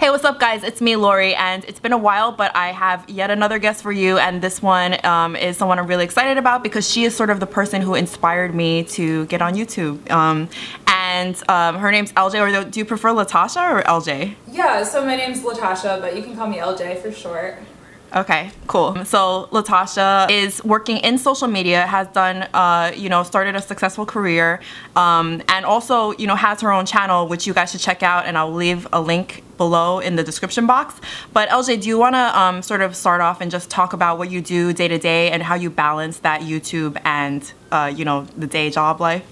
Hey, 0.00 0.08
what's 0.08 0.24
up, 0.24 0.40
guys? 0.40 0.64
It's 0.64 0.80
me, 0.80 0.96
Lori, 0.96 1.34
and 1.34 1.62
it's 1.66 1.78
been 1.78 1.92
a 1.92 1.98
while, 1.98 2.32
but 2.32 2.56
I 2.56 2.68
have 2.68 3.04
yet 3.10 3.30
another 3.30 3.58
guest 3.58 3.82
for 3.82 3.92
you, 3.92 4.16
and 4.16 4.40
this 4.40 4.62
one 4.62 4.96
um, 5.04 5.36
is 5.36 5.58
someone 5.58 5.78
I'm 5.78 5.86
really 5.86 6.04
excited 6.04 6.38
about 6.38 6.62
because 6.62 6.88
she 6.90 7.04
is 7.04 7.14
sort 7.14 7.28
of 7.28 7.38
the 7.38 7.46
person 7.46 7.82
who 7.82 7.94
inspired 7.94 8.54
me 8.54 8.84
to 8.84 9.26
get 9.26 9.42
on 9.42 9.52
YouTube. 9.52 10.10
Um, 10.10 10.48
and 10.86 11.36
um, 11.50 11.76
her 11.76 11.92
name's 11.92 12.12
LJ, 12.12 12.40
or 12.40 12.70
do 12.70 12.80
you 12.80 12.86
prefer 12.86 13.10
Latasha 13.10 13.70
or 13.70 13.82
LJ? 13.82 14.36
Yeah, 14.50 14.84
so 14.84 15.04
my 15.04 15.16
name's 15.16 15.42
Latasha, 15.42 16.00
but 16.00 16.16
you 16.16 16.22
can 16.22 16.34
call 16.34 16.46
me 16.46 16.56
LJ 16.56 17.02
for 17.02 17.12
short. 17.12 17.58
Okay, 18.14 18.50
cool. 18.66 19.04
So 19.04 19.48
Latasha 19.52 20.28
is 20.30 20.62
working 20.64 20.96
in 20.98 21.16
social 21.16 21.46
media, 21.46 21.86
has 21.86 22.08
done, 22.08 22.42
uh, 22.54 22.92
you 22.96 23.08
know, 23.08 23.22
started 23.22 23.54
a 23.54 23.62
successful 23.62 24.04
career, 24.04 24.60
um, 24.96 25.42
and 25.48 25.64
also, 25.64 26.12
you 26.12 26.26
know, 26.26 26.34
has 26.34 26.60
her 26.60 26.72
own 26.72 26.86
channel, 26.86 27.28
which 27.28 27.46
you 27.46 27.54
guys 27.54 27.70
should 27.70 27.80
check 27.80 28.02
out, 28.02 28.26
and 28.26 28.36
I'll 28.36 28.52
leave 28.52 28.88
a 28.92 29.00
link 29.00 29.44
below 29.56 30.00
in 30.00 30.16
the 30.16 30.24
description 30.24 30.66
box. 30.66 31.00
But 31.32 31.50
LJ, 31.50 31.82
do 31.82 31.88
you 31.88 31.98
want 31.98 32.14
to 32.16 32.38
um, 32.38 32.62
sort 32.62 32.80
of 32.80 32.96
start 32.96 33.20
off 33.20 33.40
and 33.40 33.50
just 33.50 33.70
talk 33.70 33.92
about 33.92 34.18
what 34.18 34.30
you 34.30 34.40
do 34.40 34.72
day 34.72 34.88
to 34.88 34.98
day 34.98 35.30
and 35.30 35.42
how 35.42 35.54
you 35.54 35.70
balance 35.70 36.18
that 36.20 36.40
YouTube 36.40 37.00
and, 37.04 37.52
uh, 37.70 37.92
you 37.94 38.04
know, 38.04 38.26
the 38.36 38.46
day 38.48 38.70
job 38.70 39.00
life? 39.00 39.24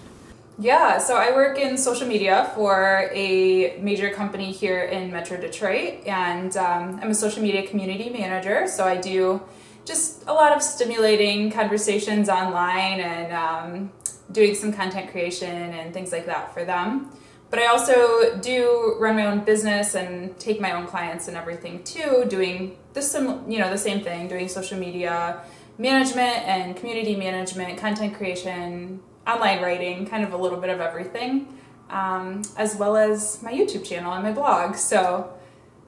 Yeah, 0.60 0.98
so 0.98 1.16
I 1.16 1.30
work 1.30 1.56
in 1.56 1.78
social 1.78 2.08
media 2.08 2.50
for 2.56 3.08
a 3.12 3.78
major 3.78 4.10
company 4.10 4.50
here 4.50 4.82
in 4.82 5.12
Metro 5.12 5.40
Detroit, 5.40 6.04
and 6.04 6.56
um, 6.56 6.98
I'm 7.00 7.10
a 7.10 7.14
social 7.14 7.42
media 7.42 7.64
community 7.64 8.10
manager. 8.10 8.66
So 8.66 8.84
I 8.84 8.96
do 8.96 9.40
just 9.84 10.24
a 10.26 10.32
lot 10.32 10.50
of 10.50 10.60
stimulating 10.60 11.52
conversations 11.52 12.28
online 12.28 12.98
and 12.98 13.32
um, 13.32 13.92
doing 14.32 14.56
some 14.56 14.72
content 14.72 15.12
creation 15.12 15.48
and 15.48 15.94
things 15.94 16.10
like 16.10 16.26
that 16.26 16.52
for 16.52 16.64
them. 16.64 17.12
But 17.50 17.60
I 17.60 17.66
also 17.66 18.36
do 18.40 18.96
run 18.98 19.14
my 19.14 19.26
own 19.26 19.44
business 19.44 19.94
and 19.94 20.36
take 20.40 20.60
my 20.60 20.72
own 20.72 20.88
clients 20.88 21.28
and 21.28 21.36
everything 21.36 21.84
too, 21.84 22.26
doing 22.28 22.76
this, 22.94 23.14
you 23.14 23.60
know, 23.60 23.70
the 23.70 23.78
same 23.78 24.02
thing, 24.02 24.26
doing 24.26 24.48
social 24.48 24.76
media 24.76 25.40
management 25.78 26.48
and 26.48 26.76
community 26.76 27.14
management, 27.14 27.78
content 27.78 28.16
creation, 28.16 29.00
online 29.28 29.62
writing, 29.62 30.06
kind 30.06 30.24
of 30.24 30.32
a 30.32 30.36
little 30.36 30.58
bit 30.58 30.70
of 30.70 30.80
everything, 30.80 31.58
um, 31.90 32.42
as 32.56 32.76
well 32.76 32.96
as 32.96 33.42
my 33.42 33.52
YouTube 33.52 33.84
channel 33.84 34.12
and 34.12 34.22
my 34.22 34.32
blog. 34.32 34.76
So 34.76 35.32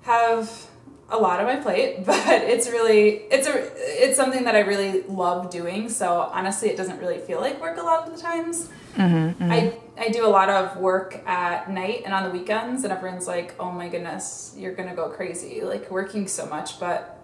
have 0.03 0.69
a 1.11 1.19
lot 1.19 1.41
on 1.41 1.47
my 1.47 1.57
plate, 1.57 2.05
but 2.07 2.43
it's 2.43 2.69
really 2.69 3.23
it's 3.31 3.47
a 3.47 3.71
it's 4.05 4.17
something 4.17 4.45
that 4.45 4.55
I 4.55 4.61
really 4.61 5.03
love 5.03 5.51
doing. 5.51 5.89
So 5.89 6.21
honestly, 6.33 6.69
it 6.71 6.77
doesn't 6.77 6.99
really 6.99 7.19
feel 7.19 7.41
like 7.41 7.61
work 7.61 7.79
a 7.79 7.83
lot 7.83 8.07
of 8.07 8.15
the 8.15 8.21
times. 8.21 8.69
Mm-hmm, 8.97 9.45
mm-hmm. 9.45 9.53
I 9.53 9.79
I 9.99 10.09
do 10.09 10.27
a 10.27 10.29
lot 10.29 10.49
of 10.49 10.77
work 10.77 11.23
at 11.27 11.71
night 11.71 12.03
and 12.05 12.15
on 12.15 12.25
the 12.25 12.31
weekends, 12.31 12.85
and 12.85 12.93
everyone's 12.93 13.27
like, 13.27 13.55
"Oh 13.61 13.71
my 13.71 13.89
goodness, 13.89 14.55
you're 14.57 14.75
gonna 14.75 14.95
go 14.95 15.09
crazy, 15.09 15.63
like 15.63 15.91
working 15.91 16.27
so 16.29 16.47
much." 16.47 16.81
But 16.81 17.20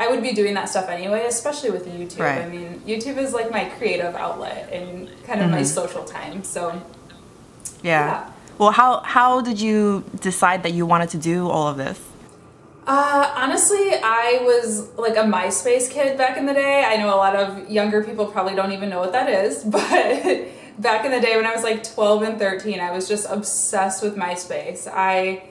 I 0.00 0.08
would 0.08 0.22
be 0.22 0.32
doing 0.32 0.54
that 0.54 0.70
stuff 0.70 0.88
anyway, 0.88 1.26
especially 1.26 1.70
with 1.70 1.86
YouTube. 1.86 2.20
Right. 2.20 2.40
I 2.40 2.48
mean, 2.48 2.80
YouTube 2.86 3.18
is 3.18 3.34
like 3.34 3.50
my 3.50 3.66
creative 3.66 4.14
outlet 4.14 4.72
and 4.72 5.08
kind 5.24 5.40
of 5.40 5.48
mm-hmm. 5.48 5.56
my 5.56 5.62
social 5.62 6.04
time. 6.04 6.42
So, 6.42 6.70
yeah. 7.82 8.06
yeah. 8.06 8.32
Well, 8.56 8.70
how 8.70 9.00
how 9.00 9.42
did 9.42 9.60
you 9.60 10.04
decide 10.20 10.62
that 10.62 10.72
you 10.72 10.86
wanted 10.86 11.10
to 11.10 11.18
do 11.18 11.50
all 11.50 11.68
of 11.68 11.76
this? 11.76 12.00
Uh, 12.86 13.30
honestly, 13.36 13.92
I 14.02 14.40
was 14.42 14.88
like 14.96 15.16
a 15.16 15.26
MySpace 15.36 15.90
kid 15.90 16.16
back 16.16 16.38
in 16.38 16.46
the 16.46 16.54
day. 16.54 16.82
I 16.82 16.96
know 16.96 17.14
a 17.14 17.20
lot 17.26 17.36
of 17.36 17.70
younger 17.70 18.02
people 18.02 18.24
probably 18.26 18.54
don't 18.54 18.72
even 18.72 18.88
know 18.88 19.00
what 19.00 19.12
that 19.12 19.28
is, 19.28 19.64
but 19.76 20.48
back 20.78 21.04
in 21.04 21.10
the 21.10 21.20
day 21.20 21.36
when 21.36 21.44
I 21.44 21.54
was 21.54 21.62
like 21.62 21.84
12 21.84 22.22
and 22.22 22.38
13, 22.38 22.80
I 22.80 22.90
was 22.90 23.06
just 23.06 23.26
obsessed 23.28 24.02
with 24.02 24.16
MySpace. 24.16 24.88
I 24.90 25.42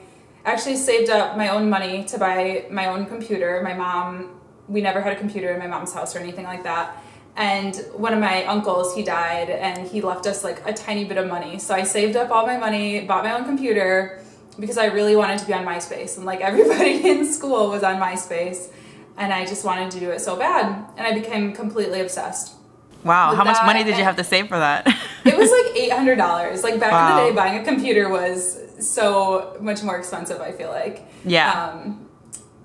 actually 0.44 0.76
saved 0.76 1.08
up 1.08 1.36
my 1.36 1.50
own 1.50 1.70
money 1.70 2.04
to 2.06 2.18
buy 2.18 2.66
my 2.68 2.86
own 2.86 3.06
computer. 3.06 3.60
My 3.62 3.74
mom 3.74 4.39
we 4.70 4.80
never 4.80 5.00
had 5.00 5.12
a 5.12 5.16
computer 5.16 5.50
in 5.52 5.58
my 5.58 5.66
mom's 5.66 5.92
house 5.92 6.14
or 6.14 6.20
anything 6.20 6.44
like 6.44 6.62
that. 6.62 6.96
And 7.36 7.76
one 7.94 8.12
of 8.12 8.20
my 8.20 8.44
uncles, 8.44 8.94
he 8.94 9.02
died 9.02 9.50
and 9.50 9.86
he 9.86 10.00
left 10.00 10.26
us 10.26 10.44
like 10.44 10.66
a 10.66 10.72
tiny 10.72 11.04
bit 11.04 11.18
of 11.18 11.26
money. 11.26 11.58
So 11.58 11.74
I 11.74 11.82
saved 11.82 12.16
up 12.16 12.30
all 12.30 12.46
my 12.46 12.56
money, 12.56 13.00
bought 13.00 13.24
my 13.24 13.32
own 13.32 13.44
computer 13.44 14.22
because 14.58 14.78
I 14.78 14.86
really 14.86 15.16
wanted 15.16 15.38
to 15.38 15.46
be 15.46 15.52
on 15.52 15.64
MySpace. 15.64 16.16
And 16.16 16.24
like 16.24 16.40
everybody 16.50 17.08
in 17.08 17.24
school 17.26 17.68
was 17.68 17.82
on 17.82 17.96
MySpace. 17.96 18.70
And 19.16 19.32
I 19.32 19.44
just 19.44 19.64
wanted 19.64 19.90
to 19.90 20.00
do 20.00 20.10
it 20.10 20.20
so 20.20 20.36
bad. 20.36 20.86
And 20.96 21.06
I 21.06 21.12
became 21.12 21.52
completely 21.52 22.00
obsessed. 22.00 22.54
Wow, 23.04 23.34
how 23.34 23.44
much 23.44 23.56
money 23.64 23.82
did 23.82 23.96
you 23.96 24.04
have 24.04 24.16
to 24.16 24.24
save 24.24 24.48
for 24.48 24.58
that? 24.58 24.86
it 25.24 25.36
was 25.36 25.50
like 25.50 25.90
$800. 25.90 26.62
Like 26.62 26.78
back 26.78 26.92
wow. 26.92 27.18
in 27.18 27.24
the 27.24 27.30
day, 27.30 27.36
buying 27.36 27.60
a 27.60 27.64
computer 27.64 28.10
was 28.10 28.58
so 28.78 29.56
much 29.60 29.82
more 29.82 29.96
expensive, 29.96 30.40
I 30.40 30.52
feel 30.52 30.68
like. 30.68 31.06
Yeah. 31.24 31.70
Um, 31.72 32.09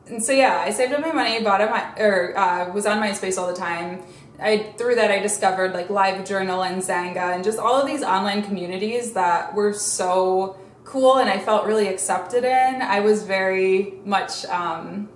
and 0.08 0.24
so 0.24 0.32
yeah, 0.32 0.62
I 0.66 0.72
saved 0.72 0.94
up 0.94 1.02
my 1.02 1.12
money, 1.12 1.42
bought 1.42 1.62
a 1.62 1.68
my 1.68 1.94
or 1.98 2.38
uh, 2.38 2.72
was 2.72 2.86
on 2.86 3.02
MySpace 3.02 3.38
all 3.38 3.48
the 3.48 3.56
time. 3.56 4.04
I 4.40 4.74
through 4.78 4.96
that 4.96 5.12
I 5.12 5.20
discovered 5.20 5.74
like 5.74 5.88
LiveJournal 5.88 6.70
and 6.70 6.82
Xanga 6.82 7.34
and 7.34 7.44
just 7.44 7.58
all 7.58 7.80
of 7.80 7.88
these 7.88 8.04
online 8.04 8.44
communities 8.44 9.14
that 9.14 9.56
were 9.56 9.74
so 9.74 10.58
cool 10.84 11.18
and 11.18 11.30
I 11.30 11.40
felt 11.40 11.66
really 11.66 11.88
accepted 11.88 12.44
in. 12.44 12.82
I 12.82 13.00
was 13.00 13.24
very 13.24 13.94
much 14.04 14.46
um, 14.46 15.10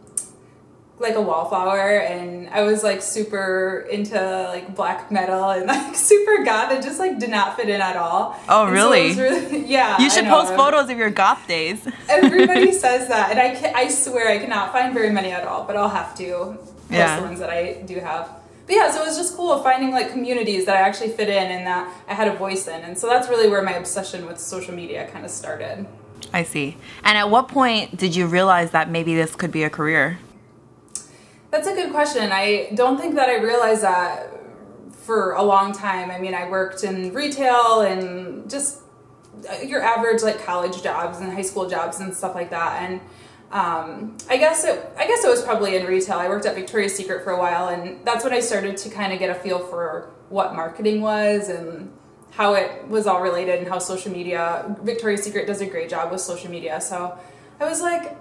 like 0.99 1.15
a 1.15 1.21
wallflower 1.21 1.99
and 1.99 2.49
I 2.49 2.63
was 2.63 2.83
like 2.83 3.01
super 3.01 3.87
into 3.89 4.15
like 4.49 4.75
black 4.75 5.11
metal 5.11 5.49
and 5.49 5.65
like 5.65 5.95
super 5.95 6.43
goth 6.43 6.71
and 6.71 6.83
just 6.83 6.99
like 6.99 7.19
did 7.19 7.29
not 7.29 7.55
fit 7.55 7.69
in 7.69 7.81
at 7.81 7.95
all. 7.95 8.37
Oh 8.49 8.69
really? 8.69 9.13
So 9.13 9.23
really 9.23 9.65
yeah. 9.65 9.99
You 9.99 10.09
should 10.09 10.25
post 10.25 10.53
photos 10.53 10.89
of 10.89 10.97
your 10.97 11.09
goth 11.09 11.47
days. 11.47 11.87
Everybody 12.09 12.73
says 12.73 13.07
that 13.07 13.31
and 13.31 13.39
I 13.39 13.55
can, 13.55 13.73
I 13.75 13.87
swear 13.87 14.29
I 14.29 14.39
cannot 14.39 14.73
find 14.73 14.93
very 14.93 15.09
many 15.09 15.31
at 15.31 15.45
all, 15.45 15.63
but 15.63 15.77
I'll 15.77 15.89
have 15.89 16.15
to 16.17 16.57
post 16.57 16.73
yeah. 16.89 17.19
the 17.19 17.25
ones 17.25 17.39
that 17.39 17.49
I 17.49 17.81
do 17.85 17.99
have. 17.99 18.29
But 18.65 18.75
yeah, 18.75 18.91
so 18.91 19.01
it 19.01 19.07
was 19.07 19.17
just 19.17 19.35
cool 19.35 19.63
finding 19.63 19.91
like 19.91 20.11
communities 20.11 20.65
that 20.65 20.75
I 20.75 20.81
actually 20.81 21.09
fit 21.09 21.29
in 21.29 21.51
and 21.51 21.65
that 21.65 21.91
I 22.07 22.13
had 22.13 22.27
a 22.27 22.35
voice 22.35 22.67
in. 22.67 22.81
And 22.81 22.97
so 22.97 23.07
that's 23.07 23.29
really 23.29 23.49
where 23.49 23.63
my 23.63 23.73
obsession 23.73 24.25
with 24.27 24.39
social 24.39 24.75
media 24.75 25.09
kind 25.11 25.25
of 25.25 25.31
started. 25.31 25.87
I 26.33 26.43
see. 26.43 26.77
And 27.03 27.17
at 27.17 27.29
what 27.29 27.47
point 27.47 27.97
did 27.97 28.15
you 28.15 28.27
realize 28.27 28.71
that 28.71 28.89
maybe 28.89 29.15
this 29.15 29.35
could 29.35 29.51
be 29.51 29.63
a 29.63 29.69
career? 29.69 30.19
That's 31.51 31.67
a 31.67 31.73
good 31.73 31.91
question. 31.91 32.31
I 32.31 32.69
don't 32.75 32.99
think 32.99 33.15
that 33.15 33.29
I 33.29 33.37
realized 33.37 33.83
that 33.83 34.29
for 34.91 35.33
a 35.33 35.41
long 35.41 35.73
time. 35.73 36.11
I 36.11 36.19
mean, 36.19 36.35
I 36.35 36.47
worked 36.49 36.83
in 36.83 37.13
retail 37.13 37.81
and 37.81 38.49
just 38.49 38.81
your 39.65 39.81
average 39.81 40.21
like 40.21 40.43
college 40.43 40.83
jobs 40.83 41.19
and 41.19 41.31
high 41.33 41.41
school 41.41 41.67
jobs 41.67 41.99
and 41.99 42.13
stuff 42.13 42.35
like 42.35 42.51
that. 42.51 42.83
And 42.83 43.01
um, 43.51 44.17
I 44.29 44.37
guess 44.37 44.63
it 44.63 44.93
I 44.97 45.07
guess 45.07 45.23
it 45.23 45.27
was 45.27 45.41
probably 45.41 45.75
in 45.75 45.87
retail. 45.87 46.19
I 46.19 46.27
worked 46.27 46.45
at 46.45 46.53
Victoria's 46.55 46.95
Secret 46.95 47.23
for 47.23 47.31
a 47.31 47.39
while, 47.39 47.69
and 47.69 48.05
that's 48.05 48.23
when 48.23 48.33
I 48.33 48.39
started 48.41 48.77
to 48.77 48.89
kind 48.89 49.11
of 49.11 49.17
get 49.17 49.31
a 49.31 49.35
feel 49.35 49.59
for 49.59 50.11
what 50.29 50.53
marketing 50.53 51.01
was 51.01 51.49
and 51.49 51.91
how 52.31 52.53
it 52.53 52.87
was 52.87 53.07
all 53.07 53.21
related 53.21 53.57
and 53.57 53.67
how 53.67 53.79
social 53.79 54.11
media. 54.11 54.77
Victoria's 54.83 55.23
Secret 55.23 55.47
does 55.47 55.61
a 55.61 55.65
great 55.65 55.89
job 55.89 56.11
with 56.11 56.21
social 56.21 56.51
media, 56.51 56.79
so 56.79 57.17
I 57.59 57.65
was 57.67 57.81
like, 57.81 58.15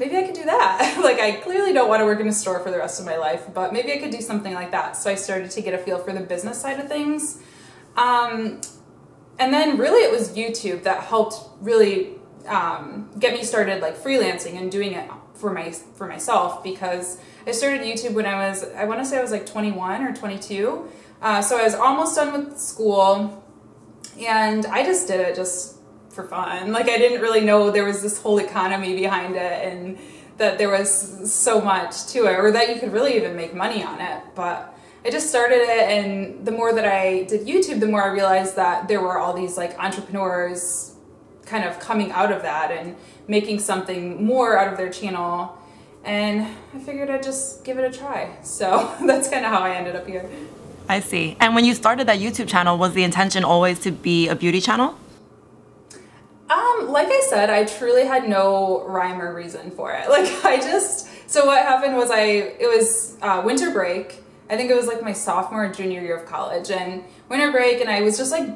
maybe 0.00 0.16
I 0.16 0.22
could 0.22 0.34
do 0.34 0.44
that. 0.44 0.98
like, 1.04 1.20
I 1.20 1.32
clearly 1.32 1.72
don't 1.72 1.88
want 1.88 2.00
to 2.00 2.06
work 2.06 2.18
in 2.18 2.26
a 2.26 2.32
store 2.32 2.58
for 2.58 2.72
the 2.72 2.78
rest 2.78 2.98
of 2.98 3.06
my 3.06 3.16
life, 3.16 3.46
but 3.54 3.72
maybe 3.72 3.92
I 3.92 3.98
could 3.98 4.10
do 4.10 4.20
something 4.20 4.54
like 4.54 4.72
that. 4.72 4.96
So 4.96 5.10
I 5.10 5.14
started 5.14 5.50
to 5.52 5.60
get 5.60 5.74
a 5.74 5.78
feel 5.78 5.98
for 5.98 6.12
the 6.12 6.20
business 6.20 6.60
side 6.60 6.80
of 6.80 6.88
things. 6.88 7.40
Um, 7.96 8.60
and 9.38 9.54
then 9.54 9.78
really 9.78 10.02
it 10.02 10.10
was 10.10 10.30
YouTube 10.30 10.82
that 10.82 11.04
helped 11.04 11.36
really 11.60 12.14
um, 12.46 13.10
get 13.18 13.34
me 13.34 13.44
started 13.44 13.80
like 13.82 13.96
freelancing 13.96 14.58
and 14.58 14.72
doing 14.72 14.94
it 14.94 15.08
for 15.34 15.52
my 15.52 15.70
for 15.70 16.06
myself 16.06 16.62
because 16.62 17.18
I 17.46 17.52
started 17.52 17.80
YouTube 17.80 18.12
when 18.12 18.26
I 18.26 18.48
was 18.48 18.64
I 18.74 18.84
want 18.84 19.00
to 19.00 19.06
say 19.06 19.18
I 19.18 19.22
was 19.22 19.30
like 19.30 19.46
21 19.46 20.02
or 20.02 20.14
22. 20.14 20.88
Uh, 21.22 21.42
so 21.42 21.58
I 21.58 21.62
was 21.62 21.74
almost 21.74 22.16
done 22.16 22.32
with 22.32 22.58
school, 22.58 23.44
and 24.18 24.64
I 24.66 24.82
just 24.84 25.06
did 25.06 25.20
it 25.20 25.36
just 25.36 25.79
for 26.10 26.24
fun. 26.24 26.72
Like 26.72 26.88
I 26.88 26.98
didn't 26.98 27.20
really 27.20 27.40
know 27.40 27.70
there 27.70 27.84
was 27.84 28.02
this 28.02 28.20
whole 28.20 28.38
economy 28.38 28.94
behind 28.94 29.36
it 29.36 29.66
and 29.66 29.98
that 30.38 30.58
there 30.58 30.70
was 30.70 31.32
so 31.32 31.60
much 31.60 32.06
to 32.08 32.26
it 32.26 32.38
or 32.38 32.50
that 32.50 32.68
you 32.68 32.80
could 32.80 32.92
really 32.92 33.16
even 33.16 33.36
make 33.36 33.54
money 33.54 33.82
on 33.82 34.00
it. 34.00 34.22
But 34.34 34.74
I 35.04 35.10
just 35.10 35.28
started 35.28 35.60
it 35.60 35.88
and 35.88 36.44
the 36.44 36.52
more 36.52 36.72
that 36.72 36.84
I 36.84 37.24
did 37.24 37.46
YouTube, 37.46 37.80
the 37.80 37.86
more 37.86 38.02
I 38.02 38.08
realized 38.08 38.56
that 38.56 38.88
there 38.88 39.00
were 39.00 39.18
all 39.18 39.34
these 39.34 39.56
like 39.56 39.78
entrepreneurs 39.78 40.94
kind 41.46 41.64
of 41.64 41.78
coming 41.80 42.10
out 42.12 42.32
of 42.32 42.42
that 42.42 42.70
and 42.70 42.96
making 43.28 43.58
something 43.58 44.24
more 44.24 44.58
out 44.58 44.72
of 44.72 44.76
their 44.78 44.90
channel. 44.90 45.56
And 46.04 46.46
I 46.74 46.78
figured 46.78 47.10
I'd 47.10 47.22
just 47.22 47.64
give 47.64 47.78
it 47.78 47.84
a 47.84 47.96
try. 47.96 48.36
So 48.42 48.94
that's 49.06 49.28
kind 49.28 49.44
of 49.44 49.52
how 49.52 49.60
I 49.60 49.74
ended 49.74 49.96
up 49.96 50.06
here. 50.06 50.28
I 50.88 51.00
see. 51.00 51.36
And 51.38 51.54
when 51.54 51.64
you 51.64 51.74
started 51.74 52.08
that 52.08 52.18
YouTube 52.18 52.48
channel, 52.48 52.76
was 52.76 52.94
the 52.94 53.04
intention 53.04 53.44
always 53.44 53.78
to 53.80 53.92
be 53.92 54.28
a 54.28 54.34
beauty 54.34 54.60
channel? 54.60 54.96
Um, 56.90 56.92
like 56.92 57.08
I 57.08 57.20
said, 57.28 57.50
I 57.50 57.64
truly 57.64 58.04
had 58.04 58.28
no 58.28 58.84
rhyme 58.86 59.20
or 59.20 59.34
reason 59.34 59.70
for 59.70 59.92
it. 59.92 60.08
Like 60.10 60.44
I 60.44 60.56
just 60.56 61.08
so 61.30 61.46
what 61.46 61.62
happened 61.62 61.96
was 61.96 62.10
I 62.10 62.20
it 62.20 62.68
was 62.68 63.16
uh, 63.22 63.42
winter 63.44 63.70
break. 63.70 64.22
I 64.50 64.56
think 64.56 64.70
it 64.70 64.74
was 64.74 64.86
like 64.86 65.02
my 65.02 65.12
sophomore 65.12 65.66
or 65.66 65.72
junior 65.72 66.00
year 66.00 66.16
of 66.16 66.26
college 66.26 66.70
and 66.70 67.04
winter 67.28 67.52
break 67.52 67.80
and 67.80 67.88
I 67.88 68.02
was 68.02 68.18
just 68.18 68.32
like 68.32 68.48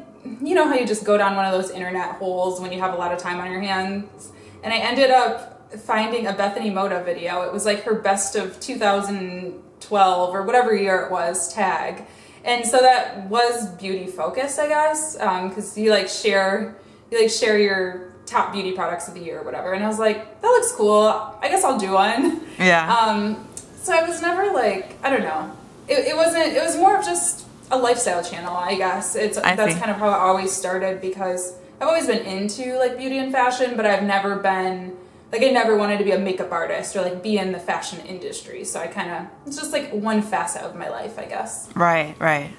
you 0.42 0.54
know 0.54 0.66
how 0.66 0.74
you 0.74 0.86
just 0.86 1.04
go 1.04 1.16
down 1.16 1.36
one 1.36 1.44
of 1.44 1.52
those 1.52 1.70
internet 1.70 2.16
holes 2.16 2.60
when 2.60 2.72
you 2.72 2.80
have 2.80 2.92
a 2.94 2.96
lot 2.96 3.12
of 3.12 3.18
time 3.18 3.38
on 3.38 3.52
your 3.52 3.60
hands 3.60 4.32
and 4.64 4.72
I 4.72 4.78
ended 4.78 5.10
up 5.10 5.70
finding 5.78 6.26
a 6.26 6.32
Bethany 6.32 6.70
Mota 6.70 7.02
video. 7.04 7.42
It 7.42 7.52
was 7.52 7.64
like 7.64 7.84
her 7.84 7.94
best 7.94 8.34
of 8.34 8.58
2012 8.58 10.34
or 10.34 10.42
whatever 10.42 10.74
year 10.74 11.02
it 11.02 11.12
was 11.12 11.52
tag. 11.54 12.04
And 12.44 12.66
so 12.66 12.78
that 12.78 13.28
was 13.28 13.68
beauty 13.76 14.06
focused, 14.06 14.58
I 14.58 14.68
guess, 14.68 15.14
because 15.14 15.78
you 15.78 15.90
like 15.90 16.08
share 16.08 16.76
you 17.10 17.20
like 17.20 17.30
share 17.30 17.58
your 17.58 18.13
top 18.26 18.52
beauty 18.52 18.72
products 18.72 19.08
of 19.08 19.14
the 19.14 19.20
year 19.20 19.40
or 19.40 19.42
whatever. 19.42 19.72
And 19.72 19.84
I 19.84 19.88
was 19.88 19.98
like, 19.98 20.40
that 20.40 20.48
looks 20.48 20.72
cool. 20.72 21.02
I 21.42 21.48
guess 21.48 21.64
I'll 21.64 21.78
do 21.78 21.92
one. 21.92 22.40
Yeah. 22.58 22.92
Um, 22.94 23.46
so 23.82 23.92
I 23.92 24.08
was 24.08 24.22
never 24.22 24.52
like, 24.52 24.96
I 25.02 25.10
don't 25.10 25.22
know. 25.22 25.50
It, 25.88 26.08
it 26.08 26.16
wasn't. 26.16 26.54
It 26.54 26.62
was 26.62 26.76
more 26.76 26.96
of 26.96 27.04
just 27.04 27.46
a 27.70 27.76
lifestyle 27.78 28.22
channel, 28.22 28.56
I 28.56 28.74
guess. 28.76 29.16
It's 29.16 29.36
I 29.36 29.56
that's 29.56 29.74
see. 29.74 29.78
kind 29.78 29.90
of 29.90 29.98
how 29.98 30.08
it 30.08 30.14
always 30.14 30.52
started 30.52 31.00
because 31.00 31.54
I've 31.80 31.88
always 31.88 32.06
been 32.06 32.24
into 32.24 32.78
like 32.78 32.96
beauty 32.96 33.18
and 33.18 33.32
fashion, 33.32 33.76
but 33.76 33.84
I've 33.86 34.04
never 34.04 34.36
been 34.36 34.96
like 35.32 35.42
I 35.42 35.50
never 35.50 35.76
wanted 35.76 35.98
to 35.98 36.04
be 36.04 36.12
a 36.12 36.18
makeup 36.18 36.52
artist 36.52 36.94
or 36.96 37.02
like 37.02 37.22
be 37.22 37.38
in 37.38 37.52
the 37.52 37.58
fashion 37.58 37.98
industry. 38.06 38.64
So 38.64 38.80
I 38.80 38.86
kind 38.86 39.10
of 39.10 39.26
it's 39.46 39.56
just 39.56 39.72
like 39.72 39.90
one 39.90 40.22
facet 40.22 40.62
of 40.62 40.76
my 40.76 40.88
life, 40.88 41.18
I 41.18 41.24
guess. 41.24 41.68
right, 41.74 42.14
right. 42.20 42.50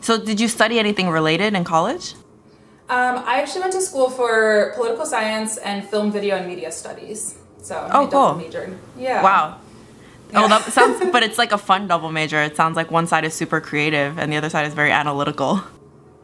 So 0.00 0.18
did 0.22 0.40
you 0.40 0.48
study 0.48 0.78
anything 0.78 1.08
related 1.08 1.54
in 1.54 1.64
college? 1.64 2.14
Um, 2.90 3.22
I 3.26 3.40
actually 3.40 3.60
went 3.62 3.72
to 3.74 3.80
school 3.82 4.08
for 4.08 4.72
political 4.76 5.04
science 5.04 5.58
and 5.58 5.86
film, 5.86 6.10
video, 6.10 6.36
and 6.36 6.46
media 6.46 6.72
studies. 6.72 7.36
So 7.60 7.86
Oh, 7.92 8.08
double 8.08 8.08
cool. 8.10 8.34
majored. 8.36 8.78
Yeah. 8.98 9.22
Wow. 9.22 9.58
Oh, 10.34 10.48
that 10.48 10.62
sounds, 10.72 10.98
but 11.12 11.22
it's 11.22 11.38
like 11.38 11.52
a 11.52 11.58
fun 11.58 11.86
double 11.86 12.10
major. 12.12 12.40
It 12.42 12.56
sounds 12.56 12.76
like 12.76 12.90
one 12.90 13.06
side 13.06 13.24
is 13.24 13.34
super 13.34 13.60
creative 13.60 14.18
and 14.18 14.32
the 14.32 14.36
other 14.36 14.48
side 14.50 14.66
is 14.66 14.74
very 14.74 14.90
analytical. 14.90 15.62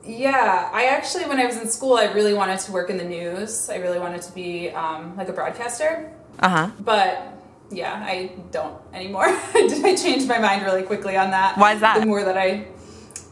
Yeah, 0.07 0.71
I 0.73 0.85
actually, 0.87 1.25
when 1.27 1.39
I 1.39 1.47
was 1.47 1.57
in 1.57 1.69
school, 1.69 1.95
I 1.97 2.13
really 2.13 2.35
wanted 2.35 2.61
to 2.61 2.73
work 2.73 2.91
in 2.91 2.99
the 2.99 3.05
news. 3.05 3.71
I 3.71 3.77
really 3.77 3.99
wanted 3.99 4.21
to 4.23 4.33
be 4.33 4.71
um, 4.71 5.17
like 5.17 5.29
a 5.29 5.33
broadcaster. 5.33 6.13
Uh 6.41 6.49
huh. 6.49 6.71
But 6.81 7.23
yeah, 7.71 8.03
I 8.07 8.33
don't 8.51 8.77
anymore. 8.93 9.27
Did 9.55 9.85
I 9.85 9.95
changed 9.97 10.29
my 10.29 10.39
mind 10.39 10.63
really 10.65 10.83
quickly 10.83 11.17
on 11.17 11.31
that. 11.31 11.57
Why 11.57 11.73
is 11.75 11.81
that? 11.81 12.01
The 12.01 12.07
more 12.07 12.23
that 12.25 12.37
I, 12.37 12.67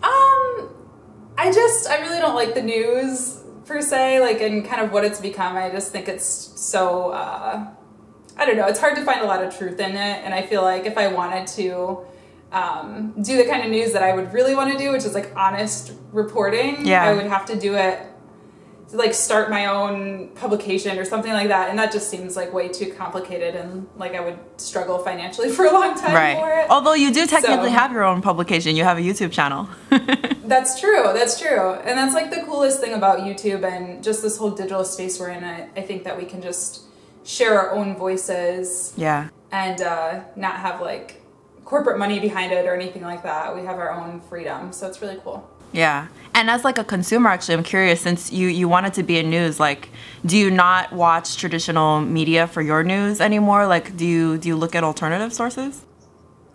um, 0.03 0.69
I 1.37 1.53
just 1.53 1.89
I 1.89 2.01
really 2.01 2.21
don't 2.21 2.35
like 2.35 2.55
the 2.55 2.63
news 2.63 3.43
per 3.65 3.81
se, 3.81 4.21
like 4.21 4.41
and 4.41 4.65
kind 4.65 4.83
of 4.83 4.93
what 4.93 5.05
it's 5.05 5.21
become. 5.21 5.57
I 5.57 5.71
just 5.71 5.93
think 5.93 6.09
it's 6.09 6.25
so. 6.27 7.11
Uh, 7.11 7.69
I 8.37 8.47
don't 8.47 8.57
know. 8.57 8.67
It's 8.67 8.81
hard 8.81 8.97
to 8.97 9.05
find 9.05 9.21
a 9.21 9.27
lot 9.27 9.45
of 9.45 9.57
truth 9.57 9.79
in 9.79 9.93
it, 9.93 10.25
and 10.25 10.35
I 10.35 10.43
feel 10.43 10.63
like 10.63 10.87
if 10.87 10.97
I 10.97 11.09
wanted 11.09 11.47
to. 11.59 12.05
Um, 12.53 13.15
do 13.23 13.39
the 13.39 13.49
kind 13.49 13.65
of 13.65 13.71
news 13.71 13.95
that 13.95 14.03
I 14.03 14.15
would 14.15 14.35
really 14.35 14.55
want 14.55 14.71
to 14.73 14.77
do, 14.77 14.93
which 14.93 15.07
is 15.07 15.15
like 15.15 15.35
honest 15.35 15.95
reporting. 16.13 16.85
Yeah. 16.85 17.03
I 17.03 17.15
would 17.15 17.25
have 17.25 17.47
to 17.47 17.59
do 17.59 17.77
it 17.77 17.99
like 18.93 19.15
start 19.15 19.49
my 19.51 19.67
own 19.67 20.29
publication 20.35 20.99
or 20.99 21.05
something 21.05 21.33
like 21.33 21.49
that 21.49 21.71
and 21.71 21.79
that 21.79 21.91
just 21.91 22.11
seems 22.11 22.37
like 22.37 22.53
way 22.53 22.69
too 22.69 22.93
complicated 22.93 23.55
and 23.55 23.87
like 23.97 24.15
i 24.15 24.21
would 24.21 24.39
struggle 24.59 24.99
financially 24.99 25.49
for 25.57 25.65
a 25.65 25.73
long 25.73 25.95
time 25.95 26.11
for 26.11 26.15
Right. 26.17 26.65
it 26.65 26.71
Although 26.71 26.95
you 26.95 27.13
do 27.13 27.27
technically 27.27 27.69
So- 27.71 27.75
have 27.75 27.93
your 27.93 28.05
own 28.05 28.21
publication, 28.23 28.77
you 28.77 28.85
have 28.85 28.99
a 28.99 29.01
YouTube 29.01 29.33
channel. 29.33 29.69
that's 30.45 30.79
true 30.81 31.05
that's 31.15 31.41
true 31.41 31.73
and 31.87 31.97
that's 31.99 32.15
like 32.15 32.31
the 32.31 32.43
coolest 32.43 32.81
thing 32.81 32.93
about 32.93 33.21
youtube 33.21 33.65
and 33.65 34.03
just 34.05 34.21
this 34.23 34.37
whole 34.37 34.51
digital 34.51 34.85
space 34.85 35.19
we're 35.19 35.31
in 35.31 35.43
i, 35.45 35.69
I 35.77 35.81
think 35.83 36.05
that 36.05 36.17
we 36.19 36.25
can 36.27 36.43
just 36.43 36.83
share 37.25 37.59
our 37.59 37.71
own 37.73 37.97
voices 37.97 38.93
yeah. 38.97 39.29
and 39.53 39.81
uh, 39.81 40.21
not 40.37 40.57
have 40.57 40.81
like 40.81 41.23
corporate 41.65 41.99
money 41.99 42.19
behind 42.21 42.53
it 42.53 42.67
or 42.67 42.75
anything 42.75 43.03
like 43.03 43.23
that 43.23 43.55
we 43.55 43.63
have 43.65 43.79
our 43.79 43.93
own 43.93 44.21
freedom 44.21 44.73
so 44.73 44.87
it's 44.89 45.01
really 45.01 45.19
cool 45.25 45.49
Yeah. 45.73 46.09
And 46.35 46.49
as 46.49 46.65
like 46.65 46.79
a 46.79 46.85
consumer 46.85 47.29
actually, 47.29 47.55
I'm 47.55 47.63
curious 47.63 48.01
since 48.01 48.33
you 48.33 48.49
you 48.49 48.69
wanted 48.69 48.95
to 48.95 49.03
be 49.03 49.19
in 49.19 49.31
news, 49.31 49.61
like 49.61 49.91
do 50.25 50.37
you 50.39 50.51
not 50.51 50.93
watch 50.93 51.37
traditional 51.37 52.01
media 52.01 52.47
for 52.47 52.63
your 52.63 52.83
news 52.83 53.21
anymore? 53.21 53.67
Like 53.67 53.97
do 53.97 54.07
you 54.07 54.39
do 54.39 54.49
you 54.49 54.57
look 54.57 54.75
at 54.75 54.85
alternative 54.85 55.33
sources? 55.33 55.85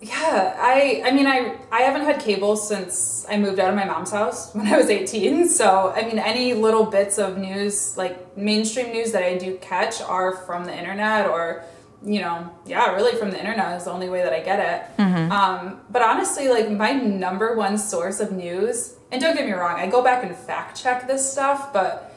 Yeah, 0.02 0.56
I 0.60 1.04
I 1.06 1.12
mean 1.12 1.28
I 1.28 1.58
I 1.72 1.81
haven't 1.81 2.06
had 2.06 2.19
cable 2.19 2.56
since 2.56 3.25
I 3.30 3.38
moved 3.38 3.60
out 3.60 3.69
of 3.69 3.75
my 3.75 3.86
mom's 3.86 4.12
house 4.12 4.52
when 4.56 4.68
I 4.68 4.78
was 4.78 4.90
18. 4.90 5.48
So, 5.48 5.92
I 5.96 6.04
mean 6.06 6.19
any 6.19 6.54
little 6.54 6.86
bits 6.86 7.18
of 7.18 7.38
news 7.38 7.98
like 7.98 8.38
mainstream 8.38 8.92
news 8.92 9.12
that 9.12 9.24
I 9.24 9.38
do 9.38 9.58
catch 9.58 10.02
are 10.02 10.38
from 10.46 10.66
the 10.66 10.75
internet 10.75 11.28
or 11.28 11.64
you 12.05 12.21
know, 12.21 12.49
yeah, 12.65 12.94
really 12.94 13.17
from 13.17 13.31
the 13.31 13.39
internet 13.39 13.75
is 13.77 13.85
the 13.85 13.91
only 13.91 14.09
way 14.09 14.21
that 14.23 14.33
I 14.33 14.39
get 14.41 14.59
it. 14.59 14.99
Um, 15.31 15.81
but 15.89 16.01
honestly, 16.01 16.47
like 16.49 16.69
my 16.69 16.94
number 16.94 17.55
one 17.55 17.77
source 17.77 18.19
of 18.19 18.31
news, 18.31 18.95
and 19.11 19.21
don't 19.21 19.35
get 19.35 19.45
me 19.45 19.53
wrong, 19.53 19.79
I 19.79 19.88
go 19.88 20.03
back 20.03 20.23
and 20.23 20.35
fact 20.35 20.81
check 20.81 21.07
this 21.07 21.29
stuff, 21.31 21.73
but 21.73 22.13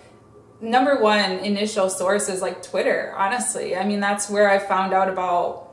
number 0.60 1.00
one 1.00 1.30
initial 1.40 1.88
source 1.88 2.28
is 2.28 2.42
like 2.42 2.62
Twitter, 2.62 3.14
honestly. 3.16 3.74
I 3.76 3.84
mean, 3.84 4.00
that's 4.00 4.28
where 4.28 4.50
I 4.50 4.58
found 4.58 4.92
out 4.92 5.08
about 5.08 5.68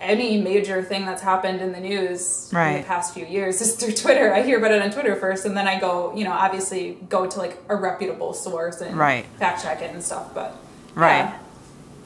any 0.00 0.40
major 0.40 0.82
thing 0.82 1.04
that's 1.06 1.22
happened 1.22 1.60
in 1.60 1.72
the 1.72 1.80
news 1.80 2.50
in 2.52 2.82
the 2.82 2.86
past 2.86 3.14
few 3.14 3.26
years 3.26 3.60
is 3.60 3.74
through 3.76 3.92
Twitter. 3.92 4.32
I 4.32 4.42
hear 4.42 4.58
about 4.58 4.70
it 4.72 4.80
on 4.82 4.90
Twitter 4.90 5.14
first, 5.16 5.44
and 5.44 5.56
then 5.56 5.66
I 5.68 5.78
go, 5.80 6.14
you 6.14 6.24
know, 6.24 6.32
obviously 6.32 6.98
go 7.08 7.26
to 7.26 7.38
like 7.38 7.56
a 7.68 7.76
reputable 7.76 8.32
source 8.32 8.80
and 8.80 8.96
Right. 8.96 9.24
fact 9.38 9.62
check 9.62 9.80
it 9.82 9.92
and 9.92 10.02
stuff. 10.02 10.32
But 10.34 10.56
Right. 10.94 11.18
yeah. 11.18 11.38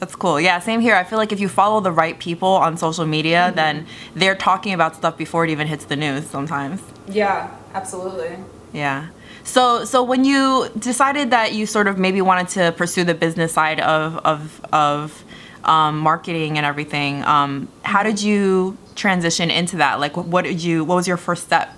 That's 0.03 0.17
cool. 0.17 0.37
Yeah, 0.37 0.59
same 0.59 0.81
here. 0.81 0.95
I 0.95 1.05
feel 1.05 1.17
like 1.17 1.31
if 1.31 1.39
you 1.39 1.47
follow 1.47 1.79
the 1.79 1.89
right 1.93 2.19
people 2.19 2.49
on 2.49 2.75
social 2.75 3.05
media, 3.05 3.53
then 3.55 3.87
they're 4.15 4.35
talking 4.35 4.73
about 4.73 4.97
stuff 4.97 5.17
before 5.17 5.45
it 5.45 5.49
even 5.49 5.65
hits 5.65 5.85
the 5.85 5.95
news 5.95 6.29
sometimes. 6.29 6.81
yeah, 7.07 7.49
absolutely. 7.73 8.35
Yeah. 8.73 9.07
So 9.45 9.85
so 9.85 10.03
when 10.03 10.25
you 10.25 10.69
decided 10.77 11.31
that 11.31 11.53
you 11.53 11.65
sort 11.65 11.87
of 11.87 11.97
maybe 11.97 12.21
wanted 12.21 12.49
to 12.49 12.73
pursue 12.73 13.05
the 13.05 13.13
business 13.13 13.53
side 13.53 13.79
of 13.79 14.17
of 14.25 14.59
of 14.73 15.23
um, 15.63 15.99
marketing 15.99 16.57
and 16.57 16.65
everything, 16.65 17.23
um, 17.23 17.69
how 17.83 18.03
did 18.03 18.21
you 18.21 18.77
transition 18.95 19.49
into 19.49 19.77
that? 19.77 20.01
Like, 20.01 20.17
what, 20.17 20.25
what 20.25 20.43
did 20.43 20.61
you? 20.61 20.83
What 20.83 20.95
was 20.95 21.07
your 21.07 21.15
first 21.15 21.43
step? 21.43 21.73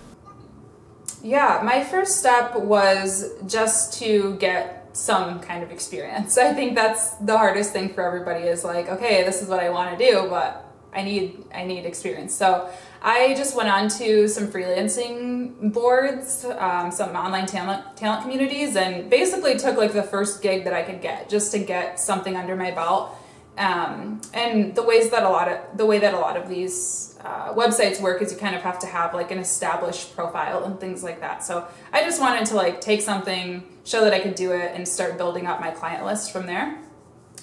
Yeah, 1.22 1.62
my 1.64 1.84
first 1.84 2.18
step 2.18 2.56
was 2.56 3.30
just 3.46 4.00
to 4.00 4.36
get 4.38 4.75
some 4.96 5.40
kind 5.40 5.64
of 5.64 5.72
experience. 5.72 6.38
I 6.50 6.54
think 6.54 6.76
that's 6.76 7.12
the 7.16 7.38
hardest 7.38 7.74
thing 7.74 7.94
for 7.94 8.04
everybody 8.04 8.46
is 8.46 8.64
like, 8.64 8.90
okay, 8.90 9.24
this 9.24 9.42
is 9.42 9.48
what 9.48 9.60
I 9.60 9.70
want 9.70 9.98
to 9.98 10.12
do, 10.12 10.28
but 10.30 10.62
I 10.94 11.04
need 11.04 11.44
I 11.54 11.66
need 11.66 11.86
experience. 11.86 12.34
So 12.34 12.70
I 13.02 13.34
just 13.36 13.56
went 13.56 13.70
on 13.70 13.90
to 14.00 14.28
some 14.28 14.48
freelancing 14.48 15.74
boards, 15.74 16.46
um, 16.58 16.90
some 16.90 17.16
online 17.16 17.46
talent 17.46 17.98
talent 17.98 18.24
communities, 18.24 18.76
and 18.78 19.10
basically 19.10 19.58
took 19.58 19.78
like 19.78 19.92
the 19.92 20.04
first 20.04 20.42
gig 20.42 20.64
that 20.64 20.74
I 20.74 20.84
could 20.84 21.02
get 21.02 21.30
just 21.30 21.52
to 21.52 21.60
get 21.60 22.00
something 22.00 22.36
under 22.36 22.56
my 22.56 22.72
belt. 22.72 23.18
Um, 23.58 24.22
and 24.34 24.76
the 24.76 24.84
ways 24.84 25.10
that 25.12 25.24
a 25.24 25.30
lot 25.30 25.50
of 25.50 25.78
the 25.78 25.86
way 25.86 26.00
that 26.00 26.14
a 26.14 26.20
lot 26.20 26.38
of 26.38 26.48
these 26.48 27.18
uh, 27.24 27.54
websites 27.54 28.00
work 28.02 28.22
is 28.22 28.32
you 28.32 28.38
kind 28.38 28.56
of 28.56 28.62
have 28.62 28.80
to 28.80 28.88
have 28.88 29.14
like 29.14 29.32
an 29.32 29.40
established 29.40 30.16
profile 30.16 30.64
and 30.64 30.80
things 30.80 31.04
like 31.04 31.20
that. 31.22 31.44
So 31.44 31.68
I 31.92 32.04
just 32.04 32.22
wanted 32.22 32.46
to 32.48 32.56
like 32.56 32.82
take 32.82 33.02
something, 33.02 33.64
show 33.86 34.02
that 34.04 34.14
I 34.14 34.20
could 34.20 34.36
do 34.36 34.52
it, 34.52 34.74
and 34.76 34.86
start 34.86 35.18
building 35.18 35.48
up 35.48 35.62
my 35.62 35.72
client 35.72 36.06
list 36.06 36.34
from 36.34 36.46
there. 36.46 36.78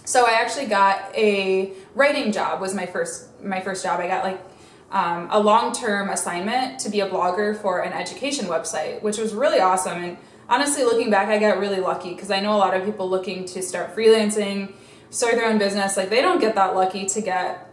So 0.05 0.27
I 0.27 0.33
actually 0.33 0.67
got 0.67 1.15
a 1.17 1.73
writing 1.95 2.33
job 2.33 2.61
was 2.61 2.75
my 2.75 2.87
first 2.87 3.43
my 3.43 3.61
first 3.61 3.83
job. 3.83 4.01
I 4.01 4.09
got 4.09 4.25
like 4.25 4.41
um, 4.91 5.29
a 5.31 5.41
long 5.41 5.73
term 5.73 6.11
assignment 6.11 6.81
to 6.81 6.91
be 6.91 7.01
a 7.01 7.09
blogger 7.09 7.61
for 7.61 7.81
an 7.81 7.93
education 7.93 8.47
website, 8.47 9.03
which 9.03 9.17
was 9.17 9.33
really 9.33 9.59
awesome. 9.59 10.03
And 10.03 10.19
honestly, 10.49 10.85
looking 10.85 11.11
back, 11.11 11.29
I 11.29 11.39
got 11.39 11.59
really 11.59 11.81
lucky 11.81 12.11
because 12.11 12.31
I 12.31 12.41
know 12.41 12.55
a 12.55 12.59
lot 12.59 12.75
of 12.75 12.85
people 12.85 13.09
looking 13.09 13.47
to 13.47 13.63
start 13.63 13.97
freelancing, 13.97 14.73
start 15.11 15.37
their 15.37 15.47
own 15.47 15.59
business, 15.59 15.97
like 15.97 16.11
they 16.11 16.21
don't 16.21 16.41
get 16.41 16.55
that 16.57 16.75
lucky 16.75 17.07
to 17.07 17.21
get 17.23 17.72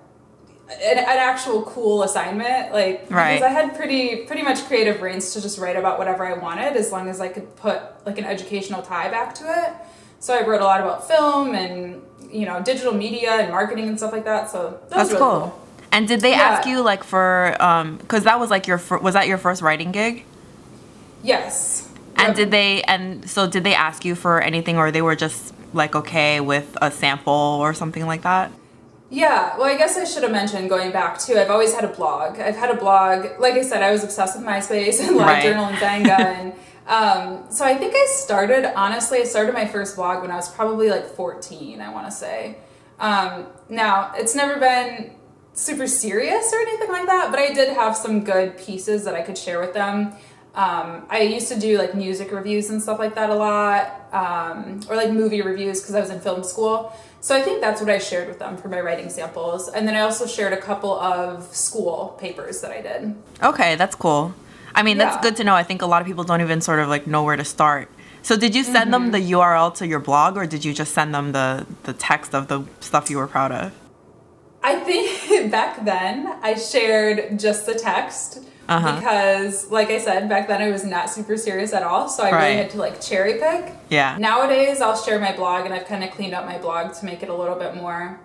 an, 0.72 0.98
an 1.00 1.06
actual 1.08 1.64
cool 1.64 2.04
assignment. 2.04 2.72
Like 2.74 3.06
Right. 3.10 3.36
because 3.36 3.46
I 3.50 3.54
had 3.54 3.76
pretty 3.76 4.26
pretty 4.26 4.44
much 4.44 4.66
creative 4.66 5.02
reins 5.02 5.34
to 5.34 5.42
just 5.42 5.58
write 5.60 5.76
about 5.76 5.98
whatever 5.98 6.26
I 6.26 6.34
wanted 6.38 6.76
as 6.76 6.92
long 6.92 7.10
as 7.10 7.20
I 7.22 7.28
could 7.28 7.56
put 7.56 7.82
like 8.06 8.18
an 8.18 8.26
educational 8.26 8.82
tie 8.82 9.10
back 9.10 9.34
to 9.36 9.44
it. 9.64 9.74
So 10.20 10.34
I 10.38 10.46
wrote 10.46 10.62
a 10.62 10.66
lot 10.66 10.82
about 10.82 11.08
film 11.08 11.56
and 11.56 12.02
you 12.32 12.46
know 12.46 12.62
digital 12.62 12.94
media 12.94 13.32
and 13.32 13.50
marketing 13.52 13.88
and 13.88 13.98
stuff 13.98 14.12
like 14.12 14.26
that. 14.26 14.50
So 14.52 14.80
that 14.90 14.90
That's 14.90 15.12
was 15.12 15.20
really 15.20 15.20
cool. 15.32 15.40
cool. 15.42 15.66
And 15.92 16.08
did 16.08 16.22
they 16.22 16.32
Yeah. 16.32 16.42
ask 16.50 16.68
you 16.68 16.82
like 16.82 17.04
for 17.04 17.56
um 17.60 17.98
because 17.98 18.24
that 18.26 18.40
was 18.40 18.50
like 18.52 18.68
your 18.68 18.78
fir- 18.78 19.00
was 19.00 19.14
that 19.16 19.28
your 19.28 19.38
first 19.40 19.62
writing 19.62 19.92
gig? 19.92 20.24
Yes. 21.24 21.88
And 22.16 22.30
Yep. 22.30 22.36
did 22.36 22.52
they 22.52 22.82
and 22.84 23.30
so 23.30 23.48
did 23.48 23.64
they 23.64 23.74
ask 23.74 24.06
you 24.06 24.14
for 24.16 24.42
anything 24.42 24.78
or 24.78 24.92
they 24.92 25.02
were 25.02 25.16
just 25.16 25.54
like 25.74 25.96
okay 25.96 26.40
with 26.40 26.78
a 26.82 26.92
sample 26.92 27.34
or 27.62 27.74
something 27.74 28.06
like 28.06 28.22
that? 28.24 28.52
Yeah, 29.12 29.58
well, 29.58 29.66
I 29.66 29.75
guess 29.75 29.98
I 29.98 30.04
should 30.04 30.22
have 30.24 30.32
mentioned 30.32 30.70
going 30.70 30.92
back 30.92 31.20
too. 31.20 31.36
I've 31.36 31.50
always 31.50 31.74
had 31.74 31.84
a 31.84 31.88
blog. 31.88 32.39
I've 32.39 32.56
had 32.56 32.70
a 32.70 32.75
blog. 32.75 33.39
Like 33.39 33.56
I 33.56 33.63
said, 33.63 33.82
I 33.82 33.92
was 33.92 34.04
obsessed 34.04 34.38
with 34.38 34.46
MySpace 34.46 35.00
and 35.06 35.16
Right. 35.18 35.44
LiveJournal 35.44 35.70
and 35.70 35.78
Xanga, 35.78 36.20
and 36.20 36.54
um, 36.88 37.51
so 37.51 37.66
I 37.66 37.75
think 37.75 37.94
I 37.96 38.06
started. 38.12 38.72
Honestly, 38.78 39.20
I 39.20 39.24
started 39.24 39.54
my 39.54 39.66
first 39.66 39.96
blog 39.96 40.22
when 40.22 40.30
I 40.32 40.36
was 40.36 40.50
probably 40.50 40.89
like 40.89 41.06
fourteen. 41.06 41.82
I 41.82 41.92
want 41.92 42.06
to 42.06 42.12
say. 42.12 42.58
Um, 43.00 43.48
now 43.70 44.12
it's 44.16 44.36
never 44.36 44.60
been 44.60 45.16
super 45.54 45.88
serious 45.88 46.51
or 46.54 46.60
anything 46.60 46.89
like 46.89 47.08
that, 47.08 47.32
but 47.32 47.39
I 47.39 47.51
did 47.54 47.70
have 47.75 47.98
some 47.98 48.24
good 48.24 48.58
pieces 48.58 49.06
that 49.06 49.16
I 49.16 49.22
could 49.22 49.38
share 49.38 49.60
with 49.60 49.74
them. 49.74 50.13
Um, 50.56 51.06
I 51.10 51.22
used 51.22 51.48
to 51.50 51.60
do 51.60 51.78
like 51.78 51.96
music 51.96 52.32
reviews 52.32 52.70
and 52.70 52.82
stuff 52.82 53.00
like 53.00 53.16
that 53.16 53.30
a 53.30 53.36
lot, 53.36 54.08
um, 54.12 54.82
or 54.89 54.96
like 54.96 55.12
movie 55.12 55.42
reviews 55.42 55.82
because 55.82 55.96
I 55.96 56.00
was 56.01 56.10
in 56.10 56.20
film 56.20 56.44
school. 56.44 56.94
So 57.22 57.36
I 57.36 57.42
think 57.42 57.60
that's 57.60 57.82
what 57.82 57.90
I 57.90 57.98
shared 57.98 58.28
with 58.28 58.40
them 58.40 58.56
for 58.56 58.70
my 58.70 58.80
writing 58.80 59.10
samples. 59.10 59.68
And 59.68 59.88
then 59.88 59.96
I 59.96 60.02
also 60.02 60.26
shared 60.26 60.54
a 60.54 60.62
couple 60.62 60.98
of 60.98 61.54
school 61.54 62.16
papers 62.20 62.62
that 62.62 62.72
I 62.72 62.82
did. 62.82 63.16
Okay, 63.44 63.76
that's 63.76 63.96
cool. 63.96 64.34
I 64.74 64.84
mean, 64.84 64.98
that's 64.98 65.16
Yeah. 65.16 65.22
good 65.22 65.36
to 65.38 65.44
know. 65.44 65.56
I 65.56 65.64
think 65.64 65.82
a 65.82 65.86
lot 65.86 66.02
of 66.02 66.08
people 66.08 66.24
don't 66.24 66.42
even 66.42 66.62
sort 66.62 66.80
of 66.80 66.88
like 66.88 67.08
know 67.08 67.24
where 67.24 67.36
to 67.36 67.44
start. 67.44 67.90
So 68.22 68.38
did 68.38 68.56
you 68.56 68.64
send 68.64 68.94
them 68.94 69.12
mm-hmm. 69.12 69.12
the 69.12 69.32
URL 69.32 69.74
to 69.76 69.88
your 69.88 70.00
blog 70.00 70.38
or 70.38 70.46
did 70.46 70.64
you 70.64 70.74
just 70.74 70.94
send 70.94 71.14
them 71.14 71.32
the 71.32 71.66
the 71.84 71.94
text 71.94 72.34
of 72.36 72.48
the 72.48 72.64
stuff 72.80 73.10
you 73.10 73.18
were 73.18 73.28
proud 73.28 73.52
of? 73.52 73.72
I 74.64 74.76
think 74.78 75.52
back 75.52 75.86
then 75.86 76.38
I 76.42 76.56
shared 76.56 77.40
just 77.40 77.66
the 77.66 77.76
text 77.76 78.40
Uh-huh. 78.70 78.96
because, 79.00 79.70
like 79.72 79.90
I 79.90 79.98
said, 79.98 80.30
back 80.30 80.48
then 80.48 80.62
I 80.62 80.70
was 80.70 80.84
not 80.86 81.10
super 81.10 81.36
serious 81.38 81.74
at 81.74 81.82
all. 81.84 82.08
So 82.08 82.24
I 82.24 82.32
Right. 82.32 82.44
really 82.46 82.58
had 82.58 82.70
to 82.72 82.78
like 82.78 83.02
cherry 83.02 83.34
pick. 83.40 83.74
Yeah. 83.90 84.16
Nowadays, 84.20 84.80
I'll 84.80 84.96
share 84.96 85.20
my 85.20 85.36
blog, 85.36 85.66
and 85.66 85.74
I've 85.74 85.86
kind 85.88 86.04
of 86.04 86.12
cleaned 86.12 86.34
up 86.36 86.46
my 86.46 86.58
blog 86.60 86.94
to 86.94 87.06
make 87.06 87.24
it 87.24 87.30
a 87.30 87.34
little 87.34 87.56
bit 87.56 87.76
more. 87.76 88.20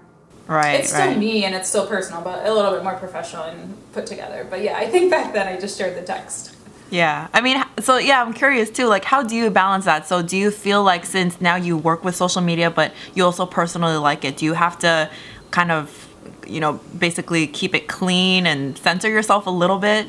Right, 0.46 0.80
It's 0.80 0.90
still 0.90 1.06
right. 1.06 1.16
me 1.18 1.46
and 1.46 1.54
it's 1.54 1.70
still 1.70 1.86
personal, 1.86 2.20
but 2.20 2.44
a 2.46 2.52
little 2.52 2.72
bit 2.72 2.82
more 2.84 2.92
professional 2.96 3.44
and 3.44 3.74
put 3.94 4.04
together. 4.06 4.46
But 4.48 4.60
yeah, 4.62 4.76
I 4.76 4.86
think 4.86 5.10
back 5.10 5.32
then 5.32 5.48
I 5.48 5.58
just 5.58 5.78
shared 5.78 5.96
the 5.96 6.02
text. 6.02 6.54
Yeah. 6.90 7.28
I 7.32 7.40
mean, 7.40 7.64
so 7.80 7.96
yeah, 7.96 8.20
I'm 8.22 8.34
curious 8.34 8.68
too. 8.68 8.84
Like, 8.86 9.04
how 9.06 9.22
do 9.22 9.34
you 9.34 9.48
balance 9.48 9.86
that? 9.86 10.06
So, 10.06 10.20
do 10.20 10.36
you 10.36 10.50
feel 10.50 10.84
like 10.84 11.06
since 11.06 11.40
now 11.40 11.56
you 11.56 11.78
work 11.78 12.04
with 12.04 12.14
social 12.14 12.42
media, 12.42 12.70
but 12.70 12.92
you 13.14 13.24
also 13.24 13.46
personally 13.46 13.96
like 13.96 14.22
it, 14.26 14.36
do 14.36 14.44
you 14.44 14.52
have 14.52 14.78
to 14.80 15.08
kind 15.50 15.72
of, 15.72 16.06
you 16.46 16.60
know, 16.60 16.74
basically 16.98 17.46
keep 17.46 17.74
it 17.74 17.88
clean 17.88 18.46
and 18.46 18.76
censor 18.76 19.08
yourself 19.08 19.46
a 19.46 19.50
little 19.50 19.78
bit 19.78 20.06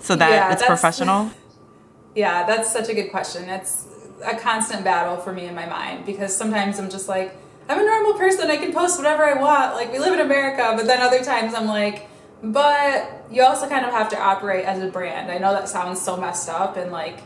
so 0.00 0.16
that 0.16 0.30
Yeah, 0.30 0.52
it's 0.52 0.64
professional? 0.64 1.30
Yeah, 2.14 2.46
that's 2.46 2.72
such 2.72 2.88
a 2.88 2.94
good 2.94 3.10
question. 3.10 3.48
It's 3.48 3.86
a 4.24 4.34
constant 4.36 4.82
battle 4.82 5.18
for 5.18 5.32
me 5.32 5.46
in 5.46 5.54
my 5.54 5.66
mind 5.66 6.04
because 6.04 6.34
sometimes 6.36 6.80
I'm 6.80 6.90
just 6.90 7.08
like, 7.08 7.36
I'm 7.68 7.78
a 7.78 7.84
normal 7.84 8.14
person. 8.14 8.50
I 8.50 8.56
can 8.56 8.72
post 8.72 8.98
whatever 8.98 9.24
I 9.24 9.34
want. 9.34 9.74
Like, 9.74 9.92
we 9.92 10.00
live 10.00 10.14
in 10.14 10.20
America. 10.20 10.72
But 10.76 10.86
then 10.86 11.00
other 11.00 11.22
times 11.22 11.54
I'm 11.54 11.66
like, 11.68 12.08
but 12.42 13.26
you 13.30 13.42
also 13.42 13.68
kind 13.68 13.84
of 13.84 13.92
have 13.92 14.08
to 14.08 14.18
operate 14.18 14.64
as 14.64 14.82
a 14.82 14.88
brand. 14.88 15.30
I 15.30 15.38
know 15.38 15.52
that 15.52 15.68
sounds 15.68 16.00
so 16.00 16.16
messed 16.16 16.48
up 16.48 16.76
and 16.76 16.90
like, 16.90 17.20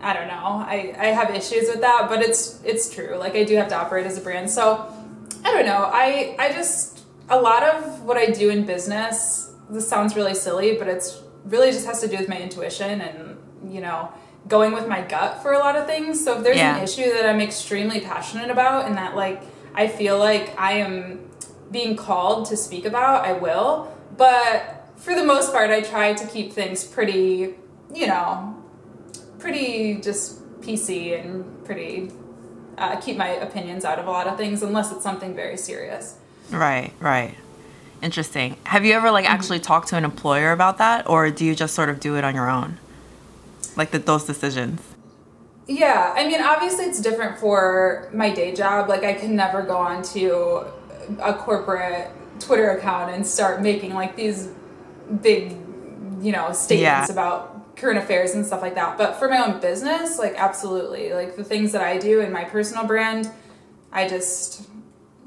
I 0.00 0.12
don't 0.12 0.28
know. 0.28 0.34
I, 0.66 0.94
I 0.98 1.06
have 1.06 1.30
issues 1.34 1.68
with 1.68 1.80
that, 1.80 2.08
but 2.08 2.20
it's 2.20 2.62
it's 2.62 2.92
true. 2.92 3.16
Like 3.16 3.34
I 3.34 3.44
do 3.44 3.56
have 3.56 3.68
to 3.68 3.76
operate 3.76 4.06
as 4.06 4.18
a 4.18 4.20
brand. 4.20 4.50
So 4.50 4.86
I 5.44 5.52
don't 5.52 5.66
know. 5.66 5.90
I 5.92 6.36
I 6.38 6.52
just 6.52 7.04
a 7.28 7.40
lot 7.40 7.62
of 7.62 8.02
what 8.02 8.16
I 8.16 8.26
do 8.26 8.50
in 8.50 8.66
business, 8.66 9.52
this 9.70 9.88
sounds 9.88 10.14
really 10.14 10.34
silly, 10.34 10.76
but 10.76 10.88
it's 10.88 11.20
really 11.44 11.70
just 11.72 11.86
has 11.86 12.00
to 12.00 12.08
do 12.08 12.16
with 12.16 12.28
my 12.28 12.38
intuition 12.38 13.00
and, 13.00 13.36
you 13.72 13.80
know, 13.80 14.10
going 14.48 14.72
with 14.72 14.86
my 14.88 15.02
gut 15.02 15.42
for 15.42 15.52
a 15.52 15.58
lot 15.58 15.76
of 15.76 15.86
things. 15.86 16.22
So 16.22 16.36
if 16.38 16.44
there's 16.44 16.56
Yeah. 16.56 16.76
an 16.76 16.84
issue 16.84 17.12
that 17.12 17.26
I'm 17.28 17.40
extremely 17.40 18.00
passionate 18.00 18.50
about 18.50 18.86
and 18.86 18.96
that 18.96 19.16
like 19.16 19.42
I 19.74 19.88
feel 19.88 20.18
like 20.18 20.54
I 20.58 20.72
am 20.74 21.28
being 21.70 21.96
called 21.96 22.46
to 22.46 22.56
speak 22.56 22.84
about, 22.84 23.24
I 23.24 23.32
will. 23.32 23.92
But 24.16 24.86
for 24.96 25.14
the 25.14 25.24
most 25.24 25.52
part, 25.52 25.70
I 25.70 25.80
try 25.80 26.12
to 26.12 26.26
keep 26.26 26.52
things 26.52 26.84
pretty, 26.84 27.54
you 27.92 28.06
know, 28.06 28.54
pretty 29.38 29.96
just 30.00 30.40
PC 30.60 31.20
and 31.20 31.64
pretty 31.64 32.10
uh, 32.78 32.96
keep 32.96 33.16
my 33.16 33.28
opinions 33.28 33.84
out 33.84 33.98
of 33.98 34.06
a 34.06 34.10
lot 34.10 34.26
of 34.26 34.36
things 34.36 34.62
unless 34.62 34.90
it's 34.92 35.02
something 35.02 35.34
very 35.34 35.56
serious. 35.56 36.16
Right, 36.50 36.92
right. 37.00 37.34
Interesting. 38.02 38.56
Have 38.64 38.84
you 38.84 38.92
ever 38.94 39.10
like 39.10 39.24
Mm-hmm. 39.24 39.34
actually 39.34 39.60
talked 39.60 39.88
to 39.88 39.96
an 39.96 40.04
employer 40.04 40.52
about 40.52 40.78
that, 40.78 41.08
or 41.08 41.30
do 41.30 41.44
you 41.44 41.54
just 41.54 41.74
sort 41.74 41.88
of 41.88 42.00
do 42.00 42.16
it 42.16 42.24
on 42.24 42.34
your 42.34 42.50
own? 42.50 42.78
Like 43.76 43.90
the, 43.90 43.98
those 43.98 44.24
decisions. 44.24 44.80
Yeah, 45.66 46.12
I 46.14 46.26
mean, 46.28 46.42
obviously 46.42 46.84
it's 46.84 47.00
different 47.00 47.38
for 47.38 48.10
my 48.12 48.28
day 48.30 48.54
job. 48.54 48.88
Like, 48.90 49.02
I 49.02 49.14
can 49.14 49.34
never 49.34 49.62
go 49.62 49.78
on 49.78 50.02
to 50.12 50.66
a 51.22 51.32
corporate 51.34 52.10
Twitter 52.38 52.70
account 52.72 53.10
and 53.14 53.26
start 53.26 53.62
making 53.62 53.94
like 53.94 54.14
these 54.16 54.50
big, 55.22 55.52
you 56.20 56.32
know, 56.32 56.52
statements 56.52 57.08
Yeah. 57.08 57.12
about 57.12 57.74
current 57.76 57.98
affairs 57.98 58.34
and 58.34 58.44
stuff 58.44 58.60
like 58.60 58.74
that. 58.74 58.98
But 58.98 59.16
for 59.18 59.28
my 59.28 59.38
own 59.38 59.58
business, 59.60 60.18
like, 60.18 60.34
absolutely. 60.36 61.14
Like, 61.14 61.36
the 61.36 61.44
things 61.44 61.72
that 61.72 61.82
I 61.82 61.96
do 61.96 62.20
in 62.20 62.30
my 62.30 62.44
personal 62.44 62.84
brand, 62.86 63.30
I 63.90 64.06
just 64.06 64.68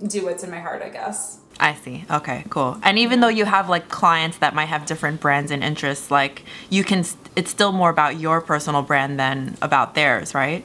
do 0.05 0.23
what's 0.25 0.43
in 0.43 0.51
my 0.51 0.59
heart, 0.59 0.83
I 0.83 0.89
guess. 0.89 1.39
I 1.59 1.73
see. 1.75 2.05
Okay, 2.09 2.43
cool. 2.49 2.77
And 2.83 2.99
even 2.99 3.19
though 3.19 3.27
you 3.27 3.45
have 3.45 3.69
like 3.69 3.89
clients 3.89 4.37
that 4.37 4.53
might 4.53 4.65
have 4.65 4.85
different 4.85 5.19
brands 5.19 5.51
and 5.51 5.63
interests, 5.63 6.11
like 6.11 6.43
you 6.69 6.83
can, 6.83 7.03
it's 7.35 7.49
still 7.49 7.71
more 7.71 7.89
about 7.89 8.19
your 8.19 8.41
personal 8.41 8.81
brand 8.81 9.19
than 9.19 9.57
about 9.61 9.95
theirs, 9.95 10.33
right? 10.33 10.63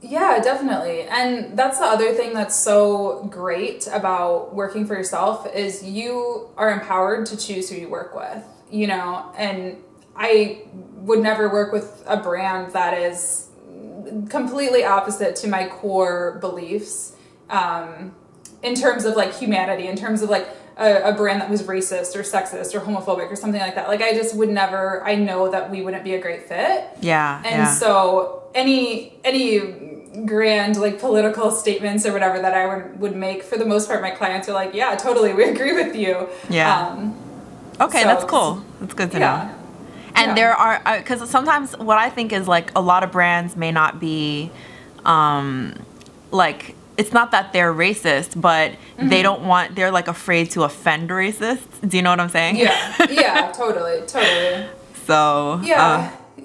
Yeah, 0.00 0.40
definitely. 0.42 1.02
And 1.02 1.56
that's 1.56 1.78
the 1.78 1.84
other 1.84 2.12
thing 2.12 2.34
that's 2.34 2.56
so 2.56 3.24
great 3.30 3.86
about 3.92 4.54
working 4.54 4.86
for 4.86 4.94
yourself 4.94 5.46
is 5.54 5.84
you 5.84 6.48
are 6.56 6.70
empowered 6.70 7.26
to 7.26 7.36
choose 7.36 7.70
who 7.70 7.76
you 7.76 7.88
work 7.88 8.14
with, 8.14 8.42
you 8.70 8.88
know, 8.88 9.30
and 9.36 9.76
I 10.16 10.62
would 10.96 11.20
never 11.20 11.48
work 11.48 11.72
with 11.72 12.02
a 12.06 12.16
brand 12.16 12.72
that 12.72 12.94
is 12.98 13.48
completely 14.28 14.84
opposite 14.84 15.36
to 15.36 15.48
my 15.48 15.68
core 15.68 16.38
beliefs 16.40 17.16
um, 17.48 18.14
in 18.62 18.74
terms 18.74 19.04
of 19.04 19.16
like 19.16 19.34
humanity, 19.34 19.86
in 19.88 19.96
terms 19.96 20.22
of 20.22 20.30
like 20.30 20.48
a, 20.76 21.10
a 21.10 21.12
brand 21.12 21.40
that 21.40 21.50
was 21.50 21.62
racist 21.64 22.16
or 22.16 22.22
sexist 22.22 22.74
or 22.74 22.80
homophobic 22.80 23.30
or 23.30 23.36
something 23.36 23.60
like 23.60 23.74
that. 23.74 23.88
Like 23.88 24.02
I 24.02 24.14
just 24.14 24.34
would 24.36 24.48
never, 24.48 25.02
I 25.04 25.14
know 25.14 25.50
that 25.50 25.70
we 25.70 25.82
wouldn't 25.82 26.04
be 26.04 26.14
a 26.14 26.20
great 26.20 26.48
fit. 26.48 26.88
Yeah. 27.00 27.42
And 27.44 27.62
yeah. 27.62 27.72
so 27.72 28.44
any 28.54 29.18
any 29.24 29.80
grand 30.26 30.76
like 30.78 30.98
political 31.00 31.50
statements 31.50 32.04
or 32.04 32.12
whatever 32.12 32.38
that 32.38 32.54
I 32.54 32.66
would, 32.66 33.00
would 33.00 33.16
make 33.16 33.42
for 33.42 33.56
the 33.56 33.64
most 33.64 33.88
part 33.88 34.02
my 34.02 34.10
clients 34.10 34.48
are 34.48 34.52
like, 34.52 34.74
yeah, 34.74 34.94
totally, 34.94 35.32
we 35.32 35.44
agree 35.50 35.72
with 35.72 35.94
you. 35.96 36.28
Yeah. 36.48 36.88
Um, 36.88 37.16
okay, 37.80 38.02
so- 38.02 38.08
that's 38.08 38.24
cool. 38.24 38.62
That's 38.80 38.94
good 38.94 39.10
to 39.12 39.18
know. 39.18 39.50
And 40.14 40.28
Yeah. 40.30 40.34
there 40.34 40.52
are 40.54 40.98
because 40.98 41.28
sometimes 41.30 41.76
what 41.78 41.96
I 41.96 42.10
think 42.10 42.32
is 42.32 42.46
like 42.46 42.70
a 42.76 42.82
lot 42.82 43.02
of 43.02 43.10
brands 43.12 43.56
may 43.56 43.72
not 43.72 43.98
be, 43.98 44.50
um, 45.06 45.74
like 46.30 46.74
it's 47.02 47.12
not 47.18 47.28
that 47.34 47.52
they're 47.52 47.74
racist, 47.86 48.30
but 48.40 48.68
Mm-hmm. 48.72 49.08
they 49.12 49.22
don't 49.28 49.42
want 49.52 49.74
they're 49.76 49.90
like 49.98 50.08
afraid 50.18 50.46
to 50.54 50.62
offend 50.70 51.10
racists. 51.10 51.74
Do 51.88 51.96
you 51.96 52.02
know 52.04 52.10
what 52.14 52.20
I'm 52.20 52.28
saying? 52.38 52.54
Yeah. 52.56 53.06
Yeah, 53.22 53.52
totally, 53.62 53.98
totally. 54.14 54.66
So 55.08 55.18
Yeah. 55.64 55.82
uh, 55.86 56.42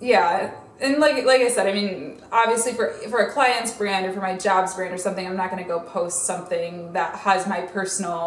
yeah. 0.00 0.52
And 0.80 0.98
like 0.98 1.24
like 1.24 1.40
I 1.42 1.48
said, 1.48 1.66
I 1.68 1.72
mean, 1.80 2.20
obviously 2.32 2.72
for 2.78 2.86
for 3.12 3.20
a 3.26 3.30
client's 3.36 3.72
brand 3.80 4.02
or 4.06 4.12
for 4.12 4.20
my 4.20 4.36
jobs 4.36 4.74
brand 4.74 4.92
or 4.92 4.98
something, 4.98 5.24
I'm 5.28 5.36
not 5.36 5.50
going 5.52 5.62
to 5.62 5.68
go 5.68 5.78
post 5.80 6.26
something 6.26 6.92
that 6.98 7.14
has 7.26 7.46
my 7.46 7.60
personal 7.76 8.20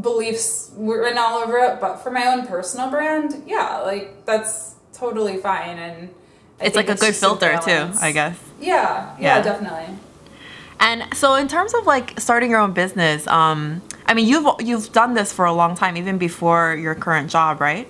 beliefs 0.00 0.70
written 0.76 1.18
all 1.18 1.38
over 1.42 1.58
it. 1.58 1.80
But 1.80 1.96
for 2.02 2.10
my 2.12 2.26
own 2.32 2.46
personal 2.46 2.90
brand, 2.90 3.42
yeah, 3.46 3.78
like 3.90 4.24
that's 4.24 4.76
totally 4.92 5.38
fine. 5.38 5.78
And 5.78 6.10
I 6.60 6.66
it's 6.66 6.76
like 6.76 6.88
a 6.90 6.94
good 6.94 7.16
filter 7.16 7.58
too. 7.64 7.82
I 8.00 8.12
guess. 8.12 8.38
Yeah, 8.60 9.16
yeah, 9.18 9.36
Yeah. 9.36 9.42
definitely. 9.42 9.88
And 10.80 11.04
so, 11.14 11.34
in 11.34 11.46
terms 11.46 11.74
of 11.74 11.86
like 11.86 12.18
starting 12.18 12.50
your 12.50 12.60
own 12.60 12.72
business, 12.72 13.26
um, 13.26 13.82
I 14.06 14.14
mean, 14.14 14.26
you've 14.26 14.46
you've 14.60 14.92
done 14.92 15.14
this 15.14 15.32
for 15.32 15.44
a 15.44 15.52
long 15.52 15.76
time, 15.76 15.96
even 15.96 16.18
before 16.18 16.74
your 16.74 16.94
current 16.94 17.30
job, 17.30 17.60
right? 17.60 17.86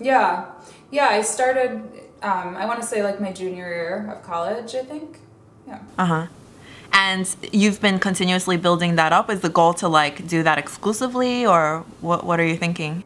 Yeah, 0.00 0.46
yeah. 0.90 1.08
I 1.08 1.22
started. 1.22 1.82
Um, 2.22 2.56
I 2.56 2.66
want 2.66 2.80
to 2.80 2.86
say 2.86 3.02
like 3.02 3.20
my 3.20 3.32
junior 3.32 3.68
year 3.68 4.10
of 4.12 4.22
college. 4.22 4.74
I 4.74 4.84
think. 4.84 5.18
Yeah. 5.66 5.80
Uh 5.98 6.06
huh. 6.06 6.26
And 6.92 7.36
you've 7.52 7.80
been 7.80 7.98
continuously 7.98 8.56
building 8.56 8.96
that 8.96 9.12
up. 9.12 9.28
Is 9.28 9.40
the 9.40 9.50
goal 9.50 9.74
to 9.74 9.88
like 9.88 10.26
do 10.26 10.42
that 10.42 10.58
exclusively, 10.58 11.46
or 11.46 11.84
what? 12.00 12.24
What 12.24 12.40
are 12.40 12.46
you 12.46 12.56
thinking? 12.56 13.04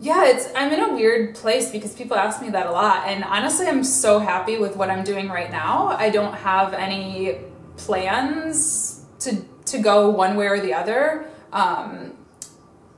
Yeah, 0.00 0.26
it's 0.26 0.48
I'm 0.54 0.72
in 0.72 0.80
a 0.80 0.92
weird 0.92 1.34
place 1.34 1.70
because 1.70 1.94
people 1.94 2.16
ask 2.16 2.40
me 2.40 2.50
that 2.50 2.66
a 2.66 2.70
lot 2.70 3.08
and 3.08 3.24
honestly 3.24 3.66
I'm 3.66 3.82
so 3.82 4.20
happy 4.20 4.56
with 4.56 4.76
what 4.76 4.90
I'm 4.90 5.02
doing 5.02 5.28
right 5.28 5.50
now. 5.50 5.88
I 5.88 6.10
don't 6.10 6.34
have 6.34 6.72
any 6.72 7.38
plans 7.78 9.04
to 9.20 9.44
to 9.66 9.78
go 9.78 10.10
one 10.10 10.36
way 10.36 10.46
or 10.46 10.60
the 10.60 10.74
other. 10.74 11.26
Um 11.52 12.14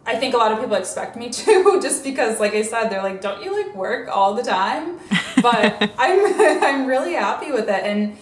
I 0.07 0.17
think 0.17 0.35
a 0.35 0.39
lot 0.39 0.51
of 0.51 0.61
people 0.61 0.75
expect 0.75 1.17
me 1.17 1.31
to 1.41 1.81
just 1.81 2.03
because 2.03 2.41
like 2.41 2.55
I 2.55 2.63
said 2.63 2.89
they're 2.89 3.03
like 3.03 3.21
don't 3.21 3.43
you 3.43 3.57
like 3.57 3.75
work 3.75 4.09
all 4.09 4.35
the 4.35 4.43
time? 4.43 4.99
But 5.41 5.93
I'm 5.99 6.21
I'm 6.65 6.87
really 6.87 7.15
happy 7.15 7.53
with 7.53 7.69
it 7.69 7.85
and 7.85 8.17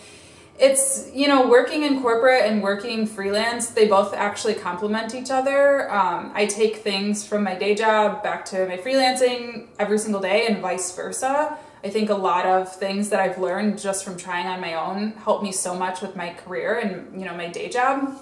it's 0.58 1.08
you 1.14 1.28
know 1.28 1.46
working 1.46 1.84
in 1.84 2.02
corporate 2.02 2.44
and 2.44 2.62
working 2.62 3.06
freelance 3.06 3.68
they 3.68 3.86
both 3.86 4.12
actually 4.12 4.54
complement 4.54 5.14
each 5.14 5.30
other 5.30 5.90
um, 5.92 6.32
i 6.34 6.44
take 6.46 6.78
things 6.78 7.26
from 7.26 7.44
my 7.44 7.54
day 7.54 7.74
job 7.74 8.22
back 8.22 8.44
to 8.44 8.66
my 8.66 8.76
freelancing 8.76 9.66
every 9.78 9.98
single 9.98 10.20
day 10.20 10.46
and 10.46 10.58
vice 10.58 10.94
versa 10.96 11.56
i 11.84 11.88
think 11.88 12.10
a 12.10 12.14
lot 12.14 12.46
of 12.46 12.74
things 12.74 13.08
that 13.10 13.20
i've 13.20 13.38
learned 13.38 13.78
just 13.78 14.04
from 14.04 14.16
trying 14.16 14.46
on 14.46 14.60
my 14.60 14.74
own 14.74 15.12
helped 15.12 15.42
me 15.42 15.52
so 15.52 15.74
much 15.74 16.00
with 16.00 16.16
my 16.16 16.30
career 16.30 16.78
and 16.78 17.18
you 17.18 17.26
know 17.26 17.34
my 17.34 17.48
day 17.48 17.68
job 17.68 18.16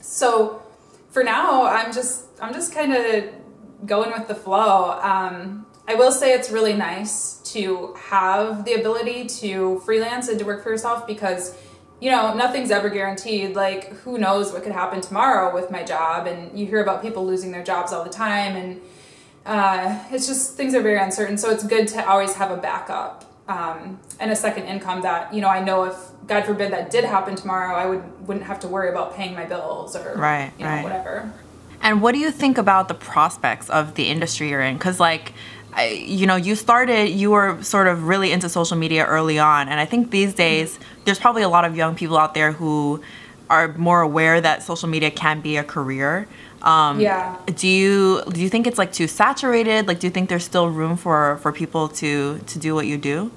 so 0.00 0.62
for 1.10 1.22
now 1.22 1.64
i'm 1.64 1.92
just 1.92 2.26
i'm 2.40 2.52
just 2.52 2.74
kind 2.74 2.92
of 2.92 3.24
going 3.86 4.12
with 4.12 4.28
the 4.28 4.34
flow 4.34 4.98
um, 5.02 5.66
i 5.88 5.94
will 5.94 6.12
say 6.12 6.32
it's 6.32 6.50
really 6.50 6.74
nice 6.74 7.34
to 7.44 7.94
have 7.94 8.64
the 8.64 8.74
ability 8.74 9.26
to 9.26 9.80
freelance 9.80 10.28
and 10.28 10.38
to 10.38 10.44
work 10.44 10.62
for 10.62 10.70
yourself 10.70 11.06
because 11.06 11.56
you 12.02 12.10
know, 12.10 12.34
nothing's 12.34 12.72
ever 12.72 12.90
guaranteed. 12.90 13.54
Like, 13.54 13.90
who 13.98 14.18
knows 14.18 14.52
what 14.52 14.64
could 14.64 14.72
happen 14.72 15.00
tomorrow 15.00 15.54
with 15.54 15.70
my 15.70 15.84
job? 15.84 16.26
And 16.26 16.58
you 16.58 16.66
hear 16.66 16.82
about 16.82 17.00
people 17.00 17.24
losing 17.24 17.52
their 17.52 17.62
jobs 17.62 17.92
all 17.92 18.02
the 18.02 18.10
time. 18.10 18.56
And 18.56 18.80
uh, 19.46 19.98
it's 20.10 20.26
just 20.26 20.56
things 20.56 20.74
are 20.74 20.82
very 20.82 20.98
uncertain. 20.98 21.36
So 21.36 21.50
it's 21.50 21.64
good 21.64 21.88
to 21.88 22.08
always 22.08 22.34
have 22.34 22.50
a 22.50 22.56
backup 22.56 23.24
um, 23.48 23.98
and 24.20 24.30
a 24.30 24.36
second 24.36 24.64
income 24.64 25.02
that, 25.02 25.34
you 25.34 25.40
know, 25.40 25.48
I 25.48 25.62
know 25.62 25.84
if, 25.84 25.96
God 26.26 26.44
forbid, 26.44 26.72
that 26.72 26.90
did 26.90 27.04
happen 27.04 27.34
tomorrow, 27.34 27.74
I 27.74 27.86
would, 27.86 28.28
wouldn't 28.28 28.46
have 28.46 28.60
to 28.60 28.68
worry 28.68 28.88
about 28.88 29.16
paying 29.16 29.34
my 29.34 29.44
bills 29.44 29.96
or, 29.96 30.14
Right, 30.16 30.52
you 30.58 30.64
know, 30.64 30.70
right. 30.70 30.84
whatever. 30.84 31.32
And 31.80 32.00
what 32.00 32.12
do 32.12 32.18
you 32.18 32.30
think 32.30 32.58
about 32.58 32.86
the 32.86 32.94
prospects 32.94 33.68
of 33.68 33.96
the 33.96 34.08
industry 34.08 34.50
you're 34.50 34.60
in? 34.60 34.78
Because, 34.78 35.00
like, 35.00 35.32
I, 35.72 35.88
you 35.88 36.26
know, 36.26 36.36
you 36.36 36.54
started, 36.54 37.08
you 37.08 37.32
were 37.32 37.60
sort 37.62 37.88
of 37.88 38.04
really 38.06 38.30
into 38.30 38.48
social 38.48 38.76
media 38.76 39.04
early 39.04 39.40
on. 39.40 39.68
And 39.68 39.80
I 39.80 39.84
think 39.84 40.12
these 40.12 40.32
days, 40.32 40.78
there's 41.04 41.18
probably 41.18 41.42
a 41.42 41.48
lot 41.48 41.64
of 41.64 41.76
young 41.76 41.96
people 41.96 42.16
out 42.16 42.34
there 42.34 42.52
who 42.52 43.02
are 43.52 43.68
more 43.76 44.00
aware 44.00 44.40
that 44.40 44.62
social 44.62 44.88
media 44.88 45.10
can 45.10 45.40
be 45.48 45.52
a 45.58 45.64
career. 45.76 46.26
Um, 46.62 47.00
Yeah. 47.00 47.36
Do 47.60 47.68
you 47.68 48.22
do 48.34 48.40
you 48.44 48.48
think 48.48 48.66
it's 48.66 48.78
like 48.82 48.92
too 49.00 49.06
saturated? 49.22 49.80
Like, 49.88 49.98
do 50.00 50.06
you 50.08 50.14
think 50.16 50.28
there's 50.30 50.44
still 50.52 50.68
room 50.80 50.96
for 50.96 51.36
for 51.42 51.50
people 51.52 51.84
to 52.00 52.10
to 52.52 52.56
do 52.66 52.70
what 52.74 52.86
you 52.86 52.96
do? 53.12 53.30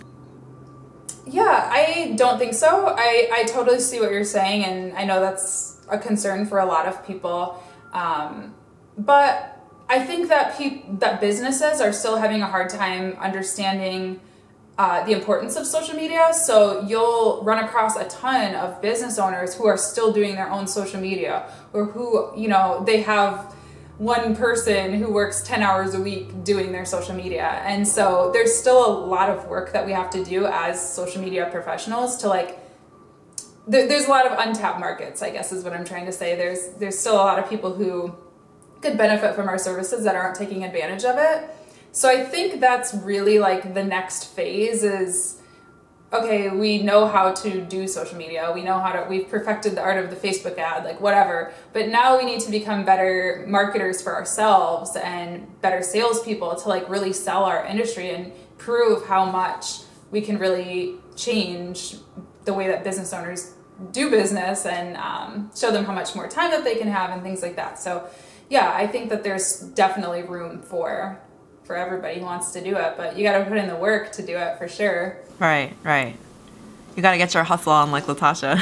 Yeah, 1.28 1.58
I 1.82 2.14
don't 2.22 2.38
think 2.38 2.54
so. 2.54 2.70
I, 3.08 3.10
I 3.38 3.44
totally 3.56 3.80
see 3.80 4.00
what 4.00 4.12
you're 4.14 4.32
saying, 4.40 4.60
and 4.70 4.78
I 5.02 5.04
know 5.10 5.20
that's 5.20 5.82
a 5.90 5.98
concern 5.98 6.46
for 6.46 6.60
a 6.60 6.68
lot 6.74 6.86
of 6.92 6.96
people. 7.10 7.40
Um, 7.94 8.54
but 9.12 9.34
I 9.90 9.98
think 10.08 10.30
that 10.30 10.46
peop- 10.58 10.86
that 11.04 11.20
businesses 11.28 11.82
are 11.86 11.94
still 12.02 12.18
having 12.24 12.42
a 12.48 12.50
hard 12.56 12.70
time 12.70 13.04
understanding 13.30 14.20
uh, 14.78 15.06
the 15.06 15.12
importance 15.14 15.56
of 15.56 15.66
social 15.66 15.96
media. 15.96 16.32
So 16.34 16.82
you'll 16.82 17.42
run 17.44 17.64
across 17.64 17.96
a 17.96 18.06
ton 18.10 18.56
of 18.56 18.82
business 18.82 19.18
owners 19.18 19.56
who 19.56 19.68
are 19.68 19.78
still 19.78 20.12
doing 20.12 20.36
their 20.36 20.52
own 20.52 20.68
social 20.68 21.00
media, 21.00 21.50
or 21.74 21.86
who 21.86 22.32
you 22.38 22.48
know 22.48 22.84
they 22.86 23.02
have 23.02 23.54
one 23.98 24.36
person 24.36 24.94
who 24.94 25.12
works 25.12 25.42
10 25.44 25.64
hours 25.64 25.94
a 25.94 26.02
week 26.02 26.44
doing 26.44 26.74
their 26.74 26.84
social 26.84 27.16
media. 27.16 27.62
And 27.66 27.88
so 27.88 28.30
there's 28.34 28.54
still 28.54 28.86
a 28.86 28.92
lot 29.06 29.30
of 29.30 29.48
work 29.48 29.72
that 29.72 29.86
we 29.86 29.94
have 29.94 30.10
to 30.10 30.24
do 30.24 30.46
as 30.46 30.94
social 30.94 31.22
media 31.22 31.48
professionals 31.50 32.18
to 32.18 32.28
like 32.28 32.60
there, 33.68 33.88
there's 33.88 34.06
a 34.06 34.10
lot 34.10 34.28
of 34.28 34.38
untapped 34.38 34.80
markets, 34.80 35.22
I 35.22 35.32
guess 35.32 35.52
is 35.52 35.64
what 35.64 35.74
I'm 35.74 35.86
trying 35.86 36.06
to 36.06 36.12
say. 36.12 36.36
There's 36.36 36.74
there's 36.78 37.00
still 37.00 37.16
a 37.16 37.24
lot 37.24 37.40
of 37.40 37.50
people 37.50 37.74
who 37.74 38.14
could 38.82 38.98
benefit 38.98 39.34
from 39.36 39.48
our 39.48 39.58
services 39.58 40.04
that 40.04 40.16
aren't 40.16 40.36
taking 40.36 40.64
advantage 40.64 41.06
of 41.06 41.16
it. 41.18 41.50
So 41.96 42.10
I 42.10 42.26
think 42.26 42.60
that's 42.60 42.94
really 42.94 43.40
like 43.40 43.74
the 43.74 43.84
next 43.84 44.26
phase 44.26 44.84
is 44.84 45.42
okay, 46.12 46.50
we 46.50 46.84
know 46.84 47.08
how 47.08 47.32
to 47.32 47.62
do 47.62 47.88
social 47.88 48.18
media. 48.18 48.52
We 48.54 48.64
know 48.64 48.80
how 48.80 48.92
to, 48.92 49.06
we've 49.10 49.30
perfected 49.30 49.76
the 49.76 49.82
art 49.82 50.04
of 50.04 50.10
the 50.10 50.16
Facebook 50.16 50.58
ad, 50.58 50.84
like 50.84 51.00
whatever. 51.00 51.54
But 51.72 51.88
now 51.88 52.18
we 52.18 52.26
need 52.26 52.42
to 52.42 52.52
become 52.52 52.84
better 52.84 53.46
marketers 53.48 54.02
for 54.02 54.14
ourselves 54.14 54.98
and 54.98 55.48
better 55.62 55.82
salespeople 55.82 56.56
to 56.56 56.70
like 56.70 56.88
really 56.90 57.14
sell 57.14 57.46
our 57.46 57.66
industry 57.66 58.12
and 58.12 58.34
prove 58.58 59.08
how 59.08 59.26
much 59.26 59.80
we 60.12 60.20
can 60.20 60.38
really 60.38 60.96
change 61.16 61.96
the 62.44 62.54
way 62.54 62.68
that 62.68 62.84
business 62.84 63.14
owners 63.14 63.54
do 63.92 64.10
business 64.10 64.66
and 64.66 64.98
um, 64.98 65.50
show 65.56 65.72
them 65.72 65.86
how 65.86 65.94
much 65.94 66.14
more 66.14 66.28
time 66.28 66.52
that 66.52 66.66
they 66.66 66.76
can 66.76 66.90
have 66.90 67.12
and 67.12 67.24
things 67.24 67.42
like 67.42 67.56
that. 67.56 67.80
So, 67.80 68.08
yeah, 68.50 68.72
I 68.74 68.86
think 68.86 69.10
that 69.10 69.24
there's 69.24 69.60
definitely 69.60 70.24
room 70.24 70.62
for 70.62 71.22
for 71.66 71.76
everybody 71.76 72.20
who 72.20 72.26
wants 72.26 72.52
to 72.52 72.64
do 72.64 72.78
it, 72.78 72.94
but 72.96 73.18
you 73.18 73.24
got 73.24 73.40
to 73.40 73.46
put 73.46 73.58
in 73.58 73.68
the 73.68 73.76
work 73.76 74.12
to 74.14 74.26
do 74.26 74.38
it 74.38 74.58
for 74.58 74.68
sure. 74.68 75.18
Right, 75.40 75.74
right. 75.84 76.16
You 76.96 77.02
got 77.02 77.12
to 77.12 77.18
get 77.18 77.34
your 77.34 77.44
hustle 77.44 77.74
on, 77.74 77.92
like 77.92 78.06
Latasha. 78.06 78.58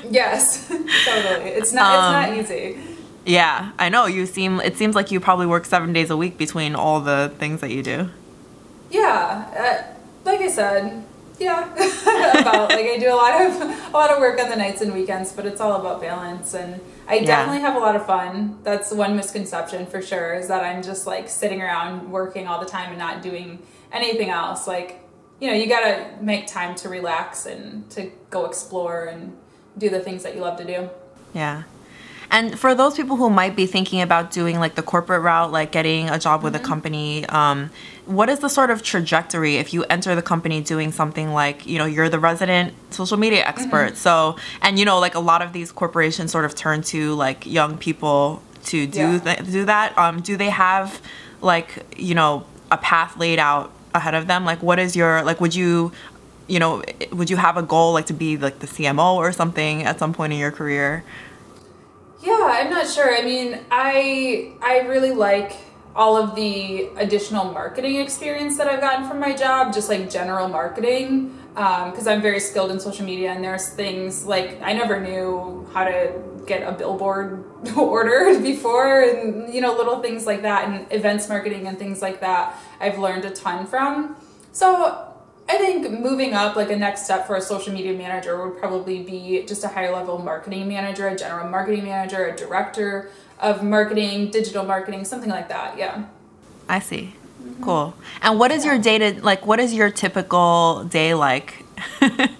Yes, 0.10 0.68
totally. 0.68 1.50
It's 1.50 1.72
not. 1.72 2.38
it's 2.38 2.50
not 2.50 2.56
easy. 2.56 2.78
yeah, 3.26 3.72
I 3.78 3.90
know. 3.90 4.06
You 4.06 4.24
seem. 4.24 4.58
It 4.60 4.78
seems 4.78 4.94
like 4.94 5.10
you 5.10 5.20
probably 5.20 5.44
work 5.44 5.66
seven 5.66 5.92
days 5.92 6.08
a 6.08 6.16
week 6.16 6.38
between 6.38 6.74
all 6.74 7.02
the 7.02 7.30
things 7.38 7.60
that 7.60 7.70
you 7.70 7.82
do. 7.82 8.08
Yeah, 8.90 9.44
uh, 9.54 9.94
like 10.24 10.40
I 10.40 10.48
said, 10.48 11.04
yeah. 11.38 11.70
about 12.40 12.70
like 12.70 12.86
I 12.86 12.96
do 12.98 13.12
a 13.12 13.14
lot 13.14 13.40
of 13.42 13.60
a 13.60 13.90
lot 13.92 14.10
of 14.10 14.18
work 14.18 14.40
on 14.40 14.48
the 14.48 14.56
nights 14.56 14.80
and 14.80 14.94
weekends, 14.94 15.32
but 15.32 15.44
it's 15.44 15.60
all 15.60 15.78
about 15.78 16.00
balance. 16.00 16.54
And 16.54 16.80
I 17.08 17.14
Yeah. 17.16 17.26
definitely 17.26 17.62
have 17.62 17.74
a 17.74 17.78
lot 17.78 17.96
of 17.96 18.06
fun. 18.06 18.58
That's 18.62 18.92
one 18.92 19.16
misconception 19.16 19.86
for 19.86 20.02
sure 20.02 20.34
is 20.34 20.46
that 20.48 20.62
I'm 20.62 20.82
just 20.82 21.06
like 21.06 21.28
sitting 21.28 21.62
around 21.62 22.10
working 22.12 22.46
all 22.46 22.60
the 22.60 22.66
time 22.66 22.90
and 22.90 22.98
not 22.98 23.22
doing 23.22 23.60
anything 23.92 24.30
else. 24.30 24.66
Like 24.68 25.04
you 25.40 25.46
know, 25.48 25.54
you 25.54 25.66
gotta 25.68 26.04
make 26.20 26.46
time 26.48 26.74
to 26.74 26.88
relax 26.88 27.46
and 27.46 27.88
to 27.90 28.10
go 28.28 28.44
explore 28.44 29.04
and 29.04 29.36
do 29.78 29.88
the 29.88 30.00
things 30.00 30.24
that 30.24 30.34
you 30.34 30.40
love 30.40 30.56
to 30.58 30.64
do. 30.64 30.90
Yeah. 31.32 31.62
And 32.30 32.58
for 32.58 32.74
those 32.74 32.94
people 32.94 33.16
who 33.16 33.30
might 33.30 33.56
be 33.56 33.66
thinking 33.66 34.02
about 34.02 34.30
doing 34.30 34.58
like 34.60 34.74
the 34.74 34.82
corporate 34.82 35.22
route, 35.22 35.50
like 35.50 35.72
getting 35.72 36.10
a 36.10 36.18
job 36.18 36.42
with 36.42 36.54
a 36.54 36.58
company, 36.58 37.24
um, 37.26 37.70
what 38.04 38.28
is 38.28 38.40
the 38.40 38.48
sort 38.48 38.70
of 38.70 38.82
trajectory 38.82 39.56
if 39.56 39.72
you 39.72 39.84
enter 39.84 40.14
the 40.14 40.22
company 40.22 40.60
doing 40.60 40.92
something 40.92 41.32
like, 41.32 41.66
you 41.66 41.78
know, 41.78 41.86
you're 41.86 42.08
the 42.10 42.18
resident 42.18 42.74
social 42.90 43.16
media 43.16 43.44
expert. 43.46 43.96
So, 43.96 44.36
and 44.60 44.78
you 44.78 44.84
know, 44.84 44.98
like 44.98 45.14
a 45.14 45.20
lot 45.20 45.40
of 45.40 45.52
these 45.54 45.72
corporations 45.72 46.30
sort 46.30 46.44
of 46.44 46.54
turn 46.54 46.82
to 46.84 47.14
like 47.14 47.46
young 47.46 47.78
people 47.78 48.42
to 48.64 48.86
do 48.86 48.98
Yeah. 48.98 49.18
th- 49.18 49.50
do 49.50 49.64
that. 49.64 49.96
Um, 49.96 50.20
do 50.20 50.36
they 50.36 50.50
have 50.50 51.00
like, 51.40 51.84
you 51.96 52.14
know, 52.14 52.44
a 52.70 52.76
path 52.76 53.16
laid 53.16 53.38
out 53.38 53.72
ahead 53.94 54.14
of 54.14 54.26
them? 54.26 54.44
Like, 54.44 54.62
what 54.62 54.78
is 54.78 54.94
your 54.94 55.22
like? 55.22 55.40
Would 55.40 55.54
you 55.54 55.92
you 56.46 56.58
know, 56.58 56.82
would 57.12 57.28
you 57.28 57.36
have 57.36 57.58
a 57.58 57.62
goal 57.62 57.92
like 57.92 58.06
to 58.06 58.14
be 58.14 58.38
like 58.38 58.60
the 58.60 58.66
CMO 58.66 59.16
or 59.16 59.32
something 59.32 59.82
at 59.82 59.98
some 59.98 60.14
point 60.14 60.32
in 60.32 60.38
your 60.38 60.50
career? 60.50 61.04
Yeah, 62.20 62.50
I'm 62.52 62.70
not 62.70 62.88
sure. 62.88 63.16
I 63.16 63.22
mean, 63.22 63.60
I 63.70 64.52
I 64.60 64.80
really 64.80 65.12
like 65.12 65.56
all 65.94 66.16
of 66.16 66.34
the 66.34 66.88
additional 66.96 67.52
marketing 67.52 67.96
experience 67.96 68.56
that 68.58 68.68
I've 68.68 68.80
gotten 68.80 69.08
from 69.08 69.20
my 69.20 69.34
job, 69.34 69.72
just 69.72 69.88
like 69.88 70.10
general 70.10 70.48
marketing, 70.48 71.36
um, 71.56 71.90
because 71.90 72.06
I'm 72.06 72.22
very 72.22 72.40
skilled 72.40 72.70
in 72.70 72.80
social 72.80 73.04
media. 73.04 73.30
And 73.30 73.42
there's 73.42 73.68
things 73.70 74.24
like 74.24 74.60
I 74.62 74.72
never 74.72 75.00
knew 75.00 75.68
how 75.72 75.84
to 75.84 76.12
get 76.46 76.66
a 76.66 76.72
billboard 76.72 77.44
ordered 77.76 78.42
before, 78.42 79.00
and 79.02 79.52
you 79.54 79.60
know, 79.60 79.74
little 79.76 80.00
things 80.00 80.26
like 80.26 80.42
that, 80.42 80.68
and 80.68 80.86
events 80.92 81.28
marketing 81.28 81.68
and 81.68 81.78
things 81.78 82.02
like 82.02 82.20
that. 82.20 82.58
I've 82.80 82.98
learned 82.98 83.24
a 83.24 83.30
ton 83.30 83.66
from. 83.66 84.16
So 84.52 85.07
I 85.48 85.56
think 85.56 85.90
moving 85.90 86.34
up, 86.34 86.56
like 86.56 86.70
a 86.70 86.76
next 86.76 87.04
step 87.04 87.26
for 87.26 87.36
a 87.36 87.40
social 87.40 87.72
media 87.72 87.94
manager, 87.94 88.46
would 88.46 88.58
probably 88.58 89.02
be 89.02 89.44
just 89.46 89.64
a 89.64 89.68
higher 89.68 89.92
level 89.92 90.18
marketing 90.18 90.68
manager, 90.68 91.08
a 91.08 91.16
general 91.16 91.48
marketing 91.48 91.84
manager, 91.84 92.26
a 92.26 92.36
director 92.36 93.10
of 93.38 93.62
marketing, 93.62 94.30
digital 94.30 94.64
marketing, 94.64 95.04
something 95.04 95.30
like 95.30 95.48
that. 95.48 95.78
Yeah. 95.78 96.04
I 96.68 96.80
see. 96.80 97.14
Cool. 97.62 97.94
And 98.20 98.38
what 98.38 98.52
is 98.52 98.64
your 98.64 98.78
day 98.78 98.98
to 98.98 99.24
like? 99.24 99.46
What 99.46 99.58
is 99.58 99.72
your 99.72 99.90
typical 99.90 100.84
day 100.84 101.14
like? 101.14 101.64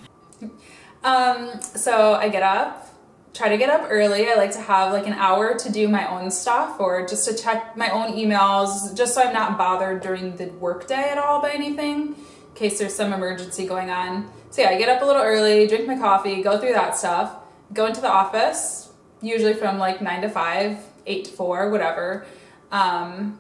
Um, 1.05 1.61
so 1.63 2.15
I 2.15 2.29
get 2.29 2.43
up, 2.43 2.87
try 3.33 3.49
to 3.49 3.57
get 3.57 3.71
up 3.71 3.87
early. 3.89 4.29
I 4.29 4.35
like 4.35 4.53
to 4.53 4.61
have 4.61 4.93
like 4.93 5.07
an 5.07 5.15
hour 5.15 5.57
to 5.57 5.73
do 5.73 5.89
my 5.89 6.07
own 6.09 6.31
stuff 6.31 6.81
or 6.81 7.07
just 7.07 7.27
to 7.29 7.35
check 7.35 7.77
my 7.77 7.89
own 7.91 8.13
emails, 8.13 8.97
just 8.97 9.15
so 9.15 9.23
I'm 9.23 9.33
not 9.33 9.57
bothered 9.57 10.03
during 10.03 10.37
the 10.37 10.47
workday 10.47 11.11
at 11.11 11.19
all 11.19 11.41
by 11.41 11.53
anything, 11.53 12.09
in 12.09 12.17
case 12.59 12.79
there's 12.79 12.95
some 12.95 13.13
emergency 13.13 13.67
going 13.67 13.91
on. 13.91 14.31
So 14.51 14.63
yeah, 14.63 14.71
I 14.71 14.79
get 14.79 14.89
up 14.89 15.03
a 15.03 15.05
little 15.05 15.23
early, 15.23 15.67
drink 15.67 15.87
my 15.87 15.97
coffee, 15.97 16.43
go 16.43 16.59
through 16.59 16.73
that 16.73 16.97
stuff, 16.97 17.35
go 17.73 17.87
into 17.87 18.01
the 18.01 18.11
office, 18.11 18.91
usually 19.23 19.55
from 19.55 19.79
like 19.79 20.01
nine 20.03 20.23
to 20.23 20.29
five, 20.29 20.79
eight 21.07 21.27
to 21.27 21.31
four, 21.31 21.71
whatever. 21.71 22.27
Um, 22.73 23.39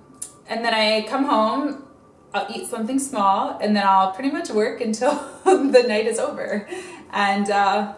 and 0.49 0.65
then 0.65 0.73
I 0.75 1.07
come 1.09 1.25
home, 1.25 1.85
I'll 2.33 2.51
eat 2.55 2.67
something 2.69 2.99
small, 2.99 3.59
and 3.61 3.75
then 3.75 3.85
I'll 3.87 4.13
pretty 4.13 4.31
much 4.31 4.51
work 4.51 4.81
until 4.89 5.13
the 5.45 5.85
night 5.87 6.07
is 6.07 6.19
over, 6.19 6.69
and 7.11 7.51
uh, 7.51 7.95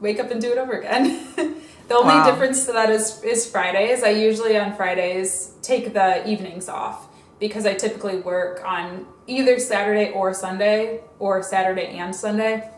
wake 0.00 0.20
up 0.20 0.30
and 0.30 0.40
do 0.40 0.52
it 0.52 0.58
over 0.58 0.72
again. 0.72 1.26
the 1.36 1.94
only 1.94 2.14
Wow. 2.14 2.24
difference 2.30 2.66
to 2.66 2.72
that 2.72 2.90
is 2.90 3.22
is 3.22 3.50
Fridays. 3.50 4.02
I 4.02 4.10
usually 4.10 4.56
on 4.56 4.74
Fridays 4.76 5.52
take 5.62 5.92
the 5.94 6.26
evenings 6.28 6.68
off 6.68 7.08
because 7.38 7.66
I 7.66 7.74
typically 7.74 8.18
work 8.18 8.62
on 8.64 9.06
either 9.26 9.58
Saturday 9.58 10.10
or 10.12 10.32
Sunday, 10.34 11.00
or 11.18 11.42
Saturday 11.42 11.86
and 11.98 12.14
Sunday. 12.14 12.70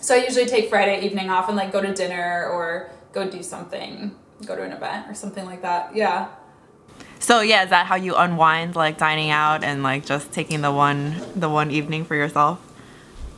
So 0.00 0.14
I 0.14 0.18
usually 0.18 0.46
take 0.46 0.68
Friday 0.68 1.04
evening 1.04 1.30
off 1.30 1.48
and 1.48 1.56
like 1.56 1.72
go 1.72 1.80
to 1.80 1.92
dinner 1.92 2.48
or 2.48 2.90
go 3.12 3.28
do 3.28 3.42
something, 3.42 4.14
go 4.44 4.54
to 4.56 4.62
an 4.62 4.72
event 4.72 5.06
or 5.08 5.14
something 5.14 5.44
like 5.44 5.62
that. 5.62 5.94
Yeah. 5.94 6.28
So 7.18 7.40
yeah, 7.40 7.64
is 7.64 7.70
that 7.70 7.86
how 7.86 7.96
you 7.96 8.14
unwind, 8.14 8.76
like 8.76 8.98
dining 8.98 9.30
out 9.30 9.64
and 9.64 9.82
like 9.82 10.06
just 10.06 10.32
taking 10.32 10.60
the 10.60 10.72
one 10.72 11.16
the 11.34 11.48
one 11.48 11.70
evening 11.70 12.04
for 12.04 12.14
yourself? 12.14 12.60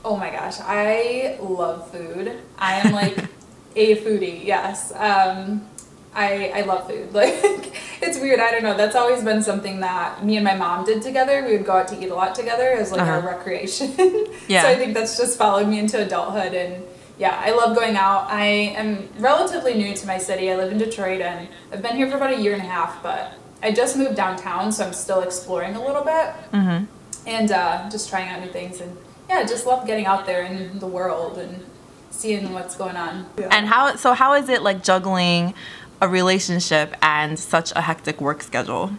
Oh 0.04 0.16
my 0.16 0.30
gosh, 0.30 0.56
I 0.60 1.38
love 1.40 1.90
food. 1.90 2.38
I 2.58 2.74
am 2.80 2.92
like 2.92 3.16
a 3.76 3.96
foodie. 3.96 4.44
Yes. 4.44 4.92
Um, 4.94 5.66
I 6.14 6.52
I 6.54 6.60
love 6.62 6.88
food. 6.88 7.12
Like 7.14 7.72
it's 8.02 8.18
weird. 8.18 8.40
I 8.40 8.50
don't 8.50 8.62
know. 8.62 8.76
That's 8.76 8.96
always 8.96 9.22
been 9.22 9.42
something 9.42 9.80
that 9.80 10.24
me 10.24 10.36
and 10.36 10.44
my 10.44 10.54
mom 10.56 10.84
did 10.84 11.02
together. 11.02 11.44
We 11.46 11.56
would 11.56 11.66
go 11.66 11.72
out 11.72 11.88
to 11.88 12.02
eat 12.02 12.10
a 12.10 12.14
lot 12.14 12.34
together 12.34 12.68
as 12.70 12.90
like 12.92 13.00
our 13.02 13.18
Uh-huh. 13.18 13.28
recreation. 13.28 13.94
Yeah. 14.48 14.62
So 14.62 14.68
I 14.68 14.74
think 14.76 14.94
that's 14.94 15.16
just 15.16 15.38
followed 15.38 15.68
me 15.68 15.78
into 15.78 15.96
adulthood 16.02 16.54
and 16.54 16.82
yeah, 17.18 17.38
I 17.44 17.50
love 17.52 17.76
going 17.76 17.96
out. 17.96 18.28
I 18.30 18.46
am 18.80 19.08
relatively 19.18 19.74
new 19.74 19.94
to 19.94 20.06
my 20.06 20.16
city. 20.18 20.50
I 20.50 20.56
live 20.56 20.72
in 20.72 20.78
Detroit 20.78 21.20
and 21.20 21.48
I've 21.72 21.82
been 21.82 21.94
here 21.96 22.08
for 22.10 22.16
about 22.16 22.32
a 22.32 22.40
year 22.40 22.54
and 22.54 22.62
a 22.62 22.66
half, 22.66 23.02
but 23.02 23.34
I 23.62 23.70
just 23.72 23.94
moved 23.96 24.16
downtown, 24.16 24.72
so 24.72 24.86
I'm 24.86 24.94
still 24.94 25.20
exploring 25.20 25.74
a 25.76 25.84
little 25.84 26.02
bit 26.02 26.28
Mm-hmm. 26.52 26.84
and 27.26 27.52
uh, 27.52 27.90
just 27.90 28.08
trying 28.08 28.28
out 28.30 28.40
new 28.40 28.50
things. 28.50 28.80
And 28.80 28.96
yeah, 29.28 29.44
just 29.44 29.66
love 29.66 29.86
getting 29.86 30.06
out 30.06 30.24
there 30.26 30.42
in 30.42 30.78
the 30.78 30.86
world 30.86 31.36
and 31.38 31.62
seeing 32.10 32.52
what's 32.54 32.74
going 32.74 32.96
on. 32.96 33.26
And 33.50 33.66
how 33.68 33.94
so 33.96 34.14
how 34.14 34.32
is 34.34 34.48
it 34.48 34.62
like 34.62 34.82
juggling 34.82 35.54
a 36.00 36.08
relationship 36.08 36.96
and 37.02 37.38
such 37.38 37.72
a 37.76 37.82
hectic 37.82 38.20
work 38.20 38.42
schedule? 38.42 38.90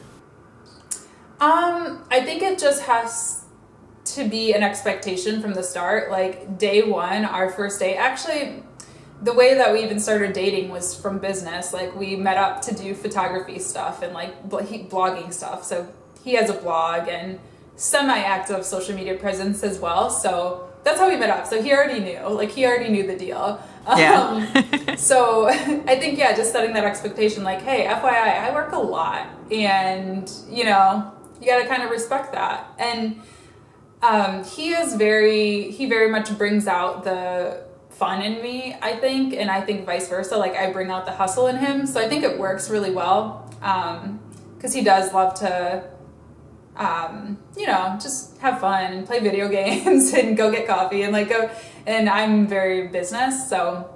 Um, 1.40 2.04
I 2.12 2.22
think 2.22 2.44
it 2.44 2.60
just 2.60 2.84
has 2.84 3.46
to 4.04 4.28
be 4.28 4.54
an 4.54 4.64
expectation 4.64 5.42
from 5.42 5.54
the 5.54 5.64
start. 5.64 6.12
Like 6.12 6.58
day 6.58 6.84
one, 6.84 7.26
our 7.26 7.50
first 7.50 7.80
day, 7.80 7.96
actually, 7.96 8.64
the 9.22 9.34
way 9.34 9.56
that 9.56 9.72
we 9.72 9.84
even 9.84 10.00
started 10.00 10.34
dating 10.34 10.70
was 10.70 11.00
from 11.00 11.20
business. 11.20 11.74
Like 11.74 11.96
we 11.96 12.16
met 12.16 12.38
up 12.38 12.62
to 12.64 12.76
do 12.76 12.94
photography 12.94 13.60
stuff 13.60 14.02
and 14.02 14.14
like 14.14 14.50
bl- 14.50 14.60
blogging 14.60 15.34
stuff. 15.34 15.64
So 15.64 15.88
he 16.24 16.34
has 16.34 16.50
a 16.50 16.54
blog 16.54 17.08
and 17.08 17.40
semi-active 17.76 18.66
social 18.66 18.96
media 18.96 19.16
presence 19.16 19.64
as 19.64 19.80
well. 19.80 20.10
So 20.10 20.70
that's 20.84 21.00
how 21.00 21.10
we 21.10 21.16
met 21.16 21.30
up. 21.30 21.48
So 21.48 21.62
he 21.62 21.72
already 21.74 22.00
knew. 22.00 22.20
Like 22.30 22.52
he 22.52 22.66
already 22.66 22.90
knew 22.90 23.06
the 23.06 23.18
deal. 23.18 23.62
Yeah. 23.88 24.48
Um, 24.88 24.98
so 24.98 25.48
I 25.50 25.96
think 26.00 26.18
yeah, 26.18 26.36
just 26.36 26.52
setting 26.52 26.74
that 26.74 26.86
expectation, 26.86 27.44
like, 27.44 27.62
hey, 27.62 27.86
FYI, 27.86 28.40
I 28.40 28.54
work 28.54 28.72
a 28.74 28.80
lot, 28.80 29.28
and 29.52 30.32
you 30.50 30.66
know, 30.66 31.12
you 31.42 31.48
got 31.48 31.62
to 31.62 31.68
kind 31.68 31.84
of 31.84 31.90
respect 31.90 32.34
that. 32.34 32.72
And 32.78 33.22
um, 34.02 34.44
he 34.44 34.74
is 34.74 34.96
very, 34.96 35.72
he 35.72 35.88
very 35.88 36.10
much 36.10 36.36
brings 36.38 36.68
out 36.68 37.04
the 37.04 37.64
fun 37.90 38.22
in 38.22 38.42
me, 38.42 38.76
I 38.82 38.96
think, 38.96 39.34
and 39.34 39.50
I 39.52 39.62
think 39.62 39.86
vice 39.86 40.08
versa. 40.10 40.38
Like 40.38 40.56
I 40.56 40.72
bring 40.72 40.90
out 40.90 41.06
the 41.06 41.12
hustle 41.12 41.48
in 41.48 41.58
him, 41.58 41.86
so 41.86 42.00
I 42.00 42.08
think 42.08 42.24
it 42.24 42.38
works 42.38 42.70
really 42.70 42.92
well. 42.92 43.48
Because 44.58 44.74
he 44.74 44.84
does 44.84 45.14
love 45.14 45.36
to, 45.40 45.84
um, 46.76 47.38
you 47.58 47.68
know, 47.68 47.98
just 48.02 48.38
have 48.40 48.60
fun 48.60 48.94
and 48.94 49.06
play 49.06 49.20
video 49.20 49.48
games 49.60 50.14
and 50.14 50.36
go 50.38 50.52
get 50.52 50.68
coffee 50.68 51.04
and 51.04 51.14
like 51.14 51.30
go. 51.30 51.50
And 51.86 52.10
I'm 52.10 52.48
very 52.48 52.88
business, 52.88 53.50
so 53.50 53.90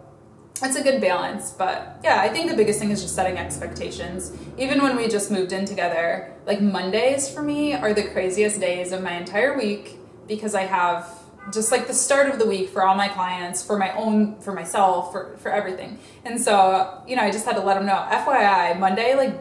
it's 0.63 0.75
a 0.75 0.83
good 0.83 1.01
balance. 1.01 1.51
But 1.51 1.99
yeah 2.03 2.21
i 2.21 2.29
think 2.29 2.49
the 2.49 2.55
biggest 2.55 2.79
thing 2.79 2.91
is 2.91 3.01
just 3.01 3.15
setting 3.15 3.37
expectations. 3.37 4.31
Even 4.57 4.81
when 4.81 4.95
we 4.95 5.07
just 5.07 5.31
moved 5.31 5.51
in 5.51 5.65
together 5.65 6.33
like 6.45 6.61
mondays 6.61 7.27
for 7.33 7.41
me 7.41 7.73
are 7.73 7.93
the 7.93 8.03
craziest 8.03 8.59
days 8.59 8.91
of 8.91 9.01
my 9.01 9.13
entire 9.17 9.57
week 9.57 9.97
because 10.27 10.55
i 10.55 10.61
have 10.61 11.07
just 11.53 11.71
like 11.71 11.85
the 11.87 11.93
start 11.93 12.29
of 12.31 12.39
the 12.39 12.45
week 12.45 12.69
for 12.69 12.83
all 12.83 12.95
my 12.95 13.07
clients 13.07 13.63
for 13.63 13.77
my 13.77 13.93
own 13.95 14.39
for 14.39 14.51
myself 14.51 15.11
for, 15.11 15.37
for 15.37 15.51
everything. 15.51 15.99
And 16.23 16.39
so 16.41 17.03
you 17.07 17.15
know 17.15 17.23
i 17.23 17.31
just 17.31 17.45
had 17.45 17.55
to 17.55 17.61
let 17.61 17.75
them 17.75 17.85
know. 17.85 17.99
Fyi 18.09 18.79
monday 18.79 19.15
like 19.15 19.33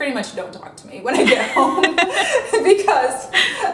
pretty 0.00 0.14
much 0.14 0.34
don't 0.34 0.52
talk 0.60 0.74
to 0.76 0.86
me 0.86 1.00
when 1.02 1.14
i 1.14 1.24
get 1.24 1.50
home 1.50 1.82
because 2.64 3.28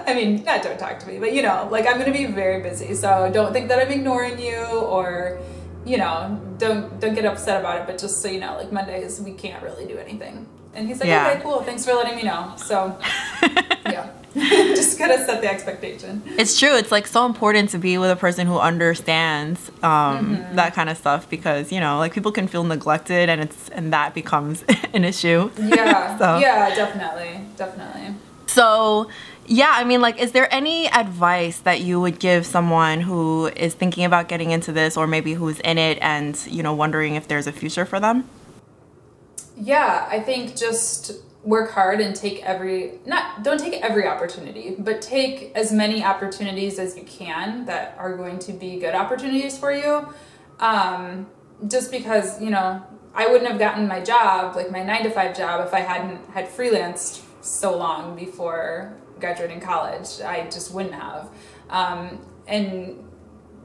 i 0.09 0.13
mean 0.13 0.43
not 0.43 0.61
don't 0.61 0.79
talk 0.79 0.99
to 0.99 1.07
me 1.07 1.21
but 1.21 1.33
you 1.33 1.41
know 1.41 1.69
like 1.71 1.87
i'm 1.89 1.99
gonna 2.01 2.13
be 2.13 2.27
very 2.27 2.61
busy 2.69 2.95
so 2.95 3.31
don't 3.33 3.53
think 3.53 3.69
that 3.69 3.79
i'm 3.79 3.93
ignoring 3.93 4.37
you 4.39 4.59
or 4.97 5.39
you 5.87 5.97
know, 5.99 6.39
don't 6.59 6.99
don't 7.01 7.15
get 7.15 7.25
upset 7.25 7.61
about 7.61 7.81
it, 7.81 7.87
but 7.87 7.97
just 7.97 8.21
so 8.21 8.29
you 8.29 8.41
know, 8.41 8.57
like 8.57 8.73
Mondays 8.73 9.21
we 9.21 9.33
can't 9.33 9.63
really 9.63 9.87
do 9.87 9.97
anything. 9.97 10.47
And 10.75 10.89
he's 10.89 10.99
like, 11.01 11.09
Yeah. 11.09 11.31
okay, 11.31 11.41
cool, 11.43 11.63
thanks 11.63 11.85
for 11.85 11.95
letting 11.95 12.17
me 12.17 12.25
know. 12.25 12.55
So 12.57 12.99
yeah, 13.87 14.11
just 14.77 14.99
gotta 14.99 15.25
set 15.25 15.41
the 15.41 15.51
expectation. 15.51 16.23
It's 16.39 16.59
true. 16.59 16.75
It's 16.77 16.93
like 16.93 17.07
so 17.07 17.25
important 17.25 17.71
to 17.71 17.79
be 17.79 17.97
with 17.97 18.11
a 18.11 18.17
person 18.17 18.47
who 18.47 18.59
understands 18.59 19.71
um, 19.83 20.45
that 20.55 20.75
kind 20.75 20.91
of 20.91 20.97
stuff 20.99 21.29
because 21.31 21.73
you 21.73 21.81
know, 21.81 21.97
like 21.99 22.13
people 22.13 22.33
can 22.33 22.47
feel 22.47 22.65
neglected, 22.65 23.29
and 23.31 23.41
it's 23.41 23.69
and 23.71 23.93
that 23.93 24.15
becomes 24.15 24.63
an 24.93 25.05
issue. 25.05 25.51
Yeah, 25.59 26.19
So- 26.19 26.39
yeah, 26.39 26.75
definitely, 26.75 27.41
definitely. 27.57 28.15
So, 28.49 29.11
yeah, 29.47 29.73
I 29.75 29.85
mean, 29.85 30.01
like, 30.01 30.19
is 30.19 30.33
there 30.33 30.53
any 30.55 30.89
advice 30.91 31.59
that 31.61 31.81
you 31.81 32.01
would 32.01 32.19
give 32.19 32.47
someone 32.47 33.01
who 33.01 33.49
is 33.49 33.75
thinking 33.75 34.05
about 34.05 34.29
getting 34.29 34.51
into 34.51 34.73
this, 34.73 34.97
or 34.97 35.07
maybe 35.07 35.35
who's 35.35 35.61
in 35.61 35.79
it 35.79 35.99
and 36.01 36.39
you 36.49 36.63
know 36.63 36.75
wondering 36.75 37.17
if 37.17 37.27
there's 37.29 37.47
a 37.47 37.53
future 37.53 37.85
for 37.87 38.01
them? 38.01 38.29
Yeah, 39.59 40.07
I 40.11 40.21
think 40.21 40.57
just 40.57 41.13
work 41.47 41.71
hard 41.71 42.01
and 42.01 42.15
take 42.15 42.45
every 42.45 42.99
not 43.07 43.45
don't 43.45 43.59
take 43.59 43.75
every 43.75 44.07
opportunity, 44.07 44.75
but 44.79 45.01
take 45.01 45.53
as 45.55 45.73
many 45.73 46.03
opportunities 46.03 46.79
as 46.79 46.97
you 46.97 47.05
can 47.05 47.65
that 47.67 47.95
are 47.99 48.17
going 48.17 48.39
to 48.41 48.53
be 48.53 48.79
good 48.79 48.95
opportunities 48.95 49.57
for 49.57 49.73
you. 49.73 50.13
Um, 50.59 51.29
just 51.69 51.91
because 51.91 52.43
you 52.43 52.51
know 52.51 52.85
I 53.15 53.29
wouldn't 53.29 53.49
have 53.49 53.61
gotten 53.61 53.87
my 53.87 54.03
job, 54.03 54.57
like 54.57 54.71
my 54.71 54.83
nine 54.83 55.05
to 55.05 55.11
five 55.11 55.37
job, 55.37 55.65
if 55.65 55.73
I 55.73 55.81
hadn't 55.81 56.29
had 56.31 56.49
freelanced 56.49 57.23
so 57.41 57.77
long 57.77 58.17
before 58.17 58.97
graduating 59.21 59.61
college. 59.61 60.21
I 60.21 60.49
just 60.51 60.75
wouldn't 60.75 60.95
have. 60.95 61.31
Um, 61.71 62.27
and 62.47 63.03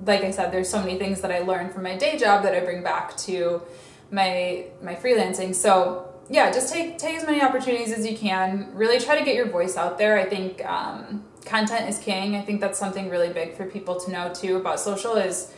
like 0.05 0.21
I 0.23 0.31
said, 0.31 0.51
there's 0.51 0.69
so 0.69 0.79
many 0.79 0.97
things 0.97 1.21
that 1.21 1.31
I 1.31 1.39
learned 1.39 1.73
from 1.73 1.83
my 1.83 1.97
day 1.97 2.17
job 2.17 2.43
that 2.43 2.55
I 2.55 2.59
bring 2.61 2.83
back 2.83 3.17
to 3.17 3.63
my 4.11 4.65
my 4.81 4.93
freelancing. 4.95 5.55
So 5.55 6.10
yeah, 6.31 6.49
just 6.49 6.73
take 6.73 6.97
take 6.97 7.17
as 7.17 7.25
many 7.25 7.41
opportunities 7.41 7.91
as 7.91 8.09
you 8.09 8.17
can. 8.17 8.69
Really 8.73 8.99
try 8.99 9.19
to 9.19 9.25
get 9.25 9.35
your 9.35 9.49
voice 9.49 9.75
out 9.75 9.97
there. 9.97 10.17
I 10.17 10.23
think 10.23 10.65
um, 10.65 11.25
content 11.43 11.89
is 11.89 11.99
king. 11.99 12.37
I 12.37 12.41
think 12.41 12.61
that's 12.61 12.79
something 12.79 13.09
really 13.09 13.33
big 13.33 13.57
for 13.57 13.65
people 13.65 13.99
to 13.99 14.09
know 14.09 14.33
too 14.33 14.55
about 14.55 14.79
social. 14.79 15.15
Is 15.15 15.53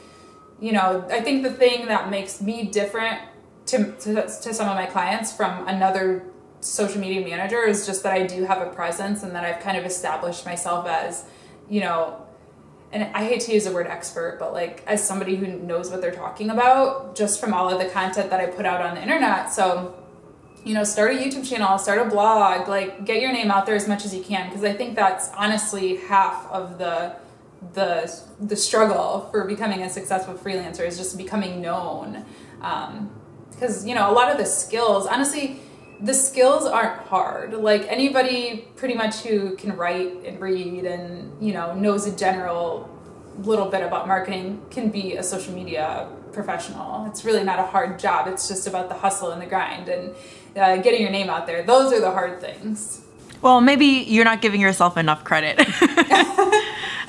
you 0.60 0.72
know 0.72 1.06
I 1.12 1.22
think 1.22 1.44
the 1.44 1.54
thing 1.54 1.86
that 1.86 2.10
makes 2.10 2.42
me 2.42 2.66
different 2.66 3.22
to 3.68 3.92
to, 3.92 4.16
to 4.24 4.54
some 4.54 4.68
of 4.68 4.76
my 4.76 4.88
clients 4.88 5.32
from 5.32 5.68
another 5.68 6.26
social 6.62 7.00
media 7.00 7.24
manager 7.24 7.62
is 7.64 7.86
just 7.86 8.02
that 8.02 8.14
I 8.14 8.26
do 8.26 8.46
have 8.46 8.66
a 8.66 8.72
presence 8.72 9.22
and 9.22 9.36
that 9.36 9.46
I've 9.46 9.62
kind 9.62 9.78
of 9.78 9.86
established 9.86 10.44
myself 10.44 10.88
as 10.88 11.26
you 11.70 11.82
know 11.82 12.20
and 12.92 13.04
I 13.16 13.26
hate 13.26 13.42
to 13.42 13.54
use 13.54 13.66
the 13.66 13.72
word 13.72 13.88
expert, 13.88 14.38
but 14.40 14.54
like 14.54 14.84
as 14.88 15.06
somebody 15.06 15.36
who 15.36 15.48
knows 15.48 15.92
what 15.92 16.02
they're 16.02 16.12
talking 16.12 16.50
about 16.50 17.16
just 17.16 17.40
from 17.40 17.54
all 17.54 17.70
of 17.70 17.80
the 17.80 17.90
content 17.90 18.32
that 18.32 18.40
I 18.40 18.48
put 18.48 18.66
out 18.66 18.82
on 18.82 18.96
the 18.96 19.02
internet. 19.02 19.52
So, 19.52 20.03
you 20.64 20.74
know, 20.74 20.84
start 20.84 21.12
a 21.12 21.18
YouTube 21.18 21.48
channel, 21.48 21.78
start 21.78 22.00
a 22.00 22.10
blog, 22.10 22.68
like 22.68 23.06
get 23.06 23.22
your 23.22 23.32
name 23.32 23.52
out 23.52 23.66
there 23.66 23.76
as 23.76 23.88
much 23.88 24.06
as 24.06 24.14
you 24.14 24.24
can 24.24 24.50
because 24.50 24.64
I 24.64 24.74
think 24.74 24.96
that's 24.96 25.30
honestly 25.32 25.98
half 25.98 26.50
of 26.52 26.78
the 26.78 27.16
the 27.74 28.22
the 28.42 28.56
struggle 28.56 29.30
for 29.32 29.46
becoming 29.46 29.82
a 29.84 29.90
successful 29.90 30.34
freelancer 30.34 30.86
is 30.86 30.98
just 30.98 31.18
becoming 31.18 31.62
known. 31.62 32.26
Um, 32.62 33.12
because 33.50 33.86
you 33.86 33.96
know, 33.96 34.10
a 34.10 34.14
lot 34.14 34.32
of 34.32 34.38
the 34.38 34.46
skills, 34.46 35.06
honestly, 35.08 35.60
the 36.02 36.14
skills 36.14 36.66
aren't 36.66 37.00
hard. 37.04 37.54
Like 37.54 37.84
anybody 37.88 38.68
pretty 38.76 38.94
much 38.94 39.22
who 39.22 39.56
can 39.56 39.76
write 39.78 40.26
and 40.26 40.40
read 40.40 40.86
and, 40.86 41.42
you 41.42 41.54
know, 41.54 41.74
knows 41.74 42.06
a 42.06 42.16
general 42.16 42.90
little 43.38 43.70
bit 43.70 43.82
about 43.82 44.08
marketing 44.08 44.62
can 44.70 44.90
be 44.90 45.16
a 45.16 45.24
social 45.24 45.54
media 45.54 46.08
professional. 46.34 47.06
It's 47.06 47.24
really 47.24 47.44
not 47.44 47.60
a 47.60 47.64
hard 47.64 48.00
job. 48.00 48.28
It's 48.28 48.48
just 48.48 48.68
about 48.68 48.90
the 48.90 48.96
hustle 48.96 49.32
and 49.32 49.42
the 49.42 49.46
grind 49.46 49.88
and 49.90 50.16
uh, 50.56 50.78
getting 50.78 51.02
your 51.02 51.12
name 51.12 51.30
out 51.30 51.46
there. 51.48 51.64
Those 51.64 51.94
are 51.94 52.02
the 52.02 52.12
hard 52.12 52.42
things. 52.42 53.02
Well, 53.42 53.60
maybe 53.60 53.86
you're 53.86 54.26
not 54.26 54.42
giving 54.42 54.62
yourself 54.62 54.96
enough 54.98 55.24
credit. 55.24 55.56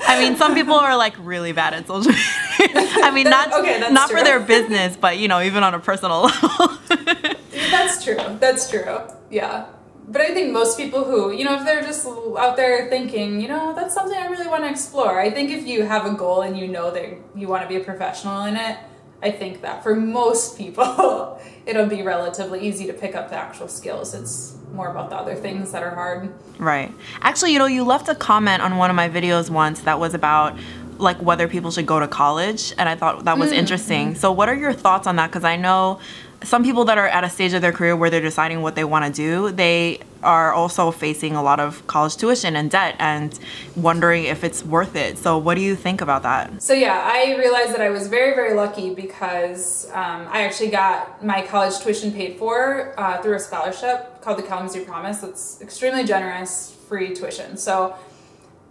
I 0.07 0.17
mean, 0.19 0.35
some 0.35 0.53
people 0.53 0.75
are 0.75 0.95
like 0.97 1.15
really 1.19 1.53
bad 1.53 1.73
at 1.73 1.87
social 1.87 2.11
media. 2.11 2.75
I 3.03 3.11
mean, 3.13 3.29
not 3.29 3.53
okay, 3.53 3.79
not 3.91 4.09
for 4.09 4.23
their 4.23 4.39
business, 4.39 4.97
but 4.97 5.17
you 5.17 5.27
know, 5.27 5.41
even 5.41 5.63
on 5.63 5.73
a 5.73 5.79
personal 5.79 6.23
level. 6.23 6.77
That's 7.71 8.03
true. 8.03 8.17
That's 8.39 8.69
true. 8.69 8.99
Yeah. 9.29 9.67
But 10.07 10.21
I 10.21 10.33
think 10.33 10.51
most 10.51 10.77
people 10.77 11.03
who, 11.03 11.31
you 11.31 11.43
know, 11.43 11.55
if 11.55 11.65
they're 11.65 11.81
just 11.81 12.05
out 12.05 12.57
there 12.57 12.89
thinking, 12.89 13.41
you 13.41 13.47
know, 13.47 13.73
that's 13.73 13.93
something 13.93 14.15
I 14.15 14.27
really 14.27 14.47
want 14.47 14.63
to 14.63 14.69
explore. 14.69 15.19
I 15.19 15.31
think 15.31 15.49
if 15.49 15.65
you 15.65 15.83
have 15.83 16.05
a 16.05 16.13
goal 16.13 16.41
and 16.41 16.57
you 16.57 16.67
know 16.67 16.91
that 16.91 17.09
you 17.33 17.47
want 17.47 17.63
to 17.63 17.67
be 17.67 17.77
a 17.77 17.83
professional 17.83 18.43
in 18.45 18.55
it, 18.55 18.77
I 19.25 19.31
think 19.31 19.61
that 19.61 19.81
for 19.81 19.95
most 19.95 20.55
people, 20.55 21.39
it'll 21.65 21.87
be 21.87 22.03
relatively 22.03 22.59
easy 22.61 22.85
to 22.85 22.93
pick 22.93 23.15
up 23.15 23.29
the 23.29 23.35
actual 23.35 23.67
skills. 23.67 24.13
It's 24.13 24.55
more 24.71 24.87
about 24.89 25.09
the 25.09 25.15
other 25.15 25.33
things 25.33 25.71
that 25.71 25.81
are 25.81 25.95
hard. 25.95 26.31
Right. 26.59 26.93
Actually, 27.21 27.53
you 27.53 27.57
know, 27.57 27.65
you 27.65 27.83
left 27.83 28.07
a 28.07 28.13
comment 28.13 28.61
on 28.61 28.77
one 28.77 28.91
of 28.91 28.95
my 28.95 29.09
videos 29.09 29.49
once 29.49 29.81
that 29.81 29.99
was 29.99 30.13
about 30.13 30.55
like 30.99 31.19
whether 31.23 31.47
people 31.47 31.71
should 31.71 31.87
go 31.87 31.99
to 31.99 32.07
college, 32.07 32.71
and 32.77 32.87
I 32.87 32.95
thought 32.95 33.25
that 33.25 33.39
was 33.39 33.49
mm-hmm. 33.49 33.59
interesting. 33.59 34.15
So, 34.15 34.31
what 34.31 34.47
are 34.47 34.55
your 34.55 34.73
thoughts 34.73 35.07
on 35.07 35.15
that? 35.15 35.27
Because 35.31 35.43
I 35.43 35.55
know 35.55 35.99
some 36.43 36.63
people 36.63 36.85
that 36.85 36.97
are 36.97 37.07
at 37.07 37.23
a 37.23 37.29
stage 37.29 37.53
of 37.53 37.61
their 37.61 37.71
career 37.71 37.95
where 37.95 38.09
they're 38.09 38.21
deciding 38.21 38.61
what 38.61 38.75
they 38.75 38.83
want 38.83 39.05
to 39.05 39.11
do, 39.11 39.51
they 39.51 39.99
are 40.23 40.53
also 40.53 40.91
facing 40.91 41.35
a 41.35 41.43
lot 41.43 41.59
of 41.59 41.85
college 41.87 42.17
tuition 42.17 42.55
and 42.55 42.71
debt 42.71 42.95
and 42.99 43.39
wondering 43.75 44.23
if 44.23 44.43
it's 44.43 44.63
worth 44.63 44.95
it. 44.95 45.17
So, 45.17 45.37
what 45.37 45.55
do 45.55 45.61
you 45.61 45.75
think 45.75 46.01
about 46.01 46.23
that? 46.23 46.61
So 46.61 46.73
yeah, 46.73 47.01
I 47.03 47.35
realized 47.37 47.73
that 47.73 47.81
I 47.81 47.89
was 47.89 48.07
very, 48.07 48.33
very 48.33 48.53
lucky 48.55 48.93
because 48.93 49.87
um, 49.91 50.27
I 50.29 50.41
actually 50.43 50.69
got 50.69 51.23
my 51.23 51.45
college 51.45 51.79
tuition 51.79 52.11
paid 52.11 52.37
for 52.37 52.93
uh, 52.99 53.21
through 53.21 53.35
a 53.35 53.39
scholarship 53.39 54.21
called 54.21 54.39
the 54.39 54.43
Kalamazoo 54.43 54.83
Promise. 54.83 55.23
It's 55.23 55.61
extremely 55.61 56.03
generous, 56.03 56.75
free 56.87 57.13
tuition. 57.13 57.57
So 57.57 57.95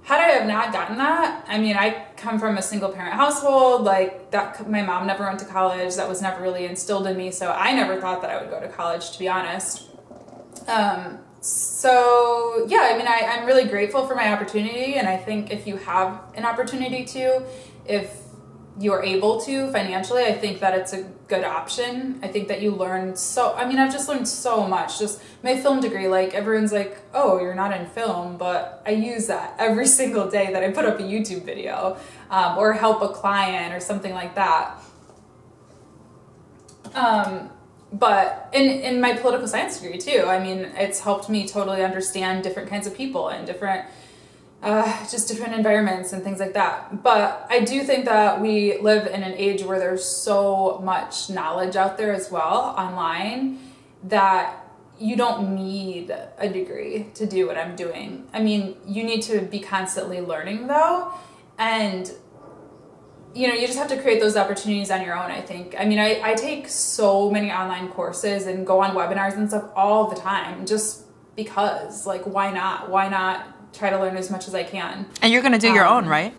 had 0.04 0.20
I 0.20 0.28
have 0.28 0.46
not 0.46 0.72
gotten 0.72 0.98
that, 0.98 1.44
I 1.48 1.58
mean, 1.58 1.76
I 1.76 2.06
come 2.16 2.38
from 2.38 2.58
a 2.58 2.62
single 2.62 2.90
parent 2.90 3.14
household. 3.14 3.84
Like 3.84 4.30
that, 4.32 4.70
my 4.70 4.82
mom 4.82 5.06
never 5.06 5.24
went 5.24 5.38
to 5.40 5.46
college. 5.46 5.96
That 5.96 6.08
was 6.08 6.20
never 6.20 6.42
really 6.42 6.66
instilled 6.66 7.06
in 7.06 7.16
me. 7.16 7.30
So 7.30 7.50
I 7.50 7.72
never 7.72 7.98
thought 7.98 8.20
that 8.20 8.30
I 8.30 8.40
would 8.40 8.50
go 8.50 8.60
to 8.60 8.68
college, 8.68 9.12
to 9.12 9.18
be 9.18 9.28
honest. 9.28 9.88
Um, 10.68 11.18
so 11.40 12.66
yeah, 12.68 12.90
I 12.92 12.98
mean, 12.98 13.06
I, 13.06 13.20
I'm 13.32 13.46
really 13.46 13.64
grateful 13.64 14.06
for 14.06 14.14
my 14.14 14.32
opportunity, 14.32 14.94
and 14.94 15.08
I 15.08 15.16
think 15.16 15.50
if 15.50 15.66
you 15.66 15.76
have 15.78 16.20
an 16.34 16.44
opportunity 16.44 17.04
to, 17.06 17.42
if 17.86 18.23
you're 18.80 19.02
able 19.02 19.40
to 19.42 19.70
financially, 19.70 20.24
I 20.24 20.32
think 20.32 20.60
that 20.60 20.76
it's 20.76 20.92
a 20.92 21.04
good 21.28 21.44
option. 21.44 22.18
I 22.22 22.28
think 22.28 22.48
that 22.48 22.60
you 22.60 22.72
learn 22.72 23.14
so, 23.14 23.54
I 23.54 23.68
mean, 23.68 23.78
I've 23.78 23.92
just 23.92 24.08
learned 24.08 24.26
so 24.26 24.66
much. 24.66 24.98
Just 24.98 25.22
my 25.44 25.56
film 25.56 25.80
degree, 25.80 26.08
like 26.08 26.34
everyone's 26.34 26.72
like, 26.72 26.98
oh, 27.12 27.40
you're 27.40 27.54
not 27.54 27.72
in 27.72 27.86
film, 27.86 28.36
but 28.36 28.82
I 28.84 28.90
use 28.90 29.28
that 29.28 29.54
every 29.58 29.86
single 29.86 30.28
day 30.28 30.52
that 30.52 30.64
I 30.64 30.70
put 30.72 30.84
up 30.84 30.98
a 30.98 31.02
YouTube 31.02 31.44
video 31.44 31.96
um, 32.30 32.58
or 32.58 32.72
help 32.72 33.02
a 33.02 33.08
client 33.08 33.72
or 33.72 33.80
something 33.80 34.12
like 34.12 34.34
that. 34.34 34.80
Um, 36.94 37.50
but 37.92 38.50
in, 38.52 38.80
in 38.80 39.00
my 39.00 39.16
political 39.16 39.46
science 39.46 39.80
degree 39.80 39.98
too, 39.98 40.24
I 40.26 40.42
mean, 40.42 40.72
it's 40.76 40.98
helped 40.98 41.28
me 41.30 41.46
totally 41.46 41.84
understand 41.84 42.42
different 42.42 42.68
kinds 42.68 42.88
of 42.88 42.96
people 42.96 43.28
and 43.28 43.46
different 43.46 43.86
uh, 44.64 45.06
just 45.10 45.28
different 45.28 45.54
environments 45.54 46.12
and 46.14 46.24
things 46.24 46.40
like 46.40 46.54
that. 46.54 47.02
But 47.02 47.46
I 47.50 47.60
do 47.60 47.82
think 47.82 48.06
that 48.06 48.40
we 48.40 48.78
live 48.78 49.06
in 49.06 49.22
an 49.22 49.34
age 49.34 49.62
where 49.62 49.78
there's 49.78 50.04
so 50.04 50.80
much 50.82 51.28
knowledge 51.28 51.76
out 51.76 51.98
there 51.98 52.14
as 52.14 52.30
well 52.30 52.74
online 52.78 53.58
that 54.04 54.66
you 54.98 55.16
don't 55.16 55.54
need 55.54 56.14
a 56.38 56.48
degree 56.48 57.08
to 57.14 57.26
do 57.26 57.46
what 57.46 57.58
I'm 57.58 57.76
doing. 57.76 58.26
I 58.32 58.42
mean, 58.42 58.76
you 58.86 59.04
need 59.04 59.22
to 59.22 59.42
be 59.42 59.60
constantly 59.60 60.20
learning 60.20 60.66
though. 60.66 61.12
And 61.58 62.10
you 63.34 63.48
know, 63.48 63.54
you 63.54 63.66
just 63.66 63.78
have 63.78 63.88
to 63.88 64.00
create 64.00 64.20
those 64.20 64.36
opportunities 64.36 64.92
on 64.92 65.04
your 65.04 65.18
own, 65.18 65.30
I 65.30 65.40
think. 65.40 65.74
I 65.76 65.84
mean, 65.84 65.98
I, 65.98 66.20
I 66.22 66.34
take 66.34 66.68
so 66.68 67.30
many 67.30 67.50
online 67.50 67.88
courses 67.88 68.46
and 68.46 68.64
go 68.64 68.80
on 68.80 68.94
webinars 68.94 69.34
and 69.34 69.48
stuff 69.48 69.70
all 69.74 70.08
the 70.08 70.14
time 70.14 70.64
just 70.64 71.04
because. 71.34 72.06
Like, 72.06 72.22
why 72.22 72.52
not? 72.52 72.90
Why 72.90 73.08
not 73.08 73.53
try 73.74 73.90
to 73.90 73.98
learn 73.98 74.16
as 74.16 74.30
much 74.30 74.48
as 74.48 74.54
I 74.54 74.62
can. 74.62 75.06
And 75.20 75.32
you're 75.32 75.42
going 75.42 75.52
to 75.52 75.58
do 75.58 75.68
um, 75.68 75.74
your 75.74 75.86
own, 75.86 76.06
right? 76.06 76.34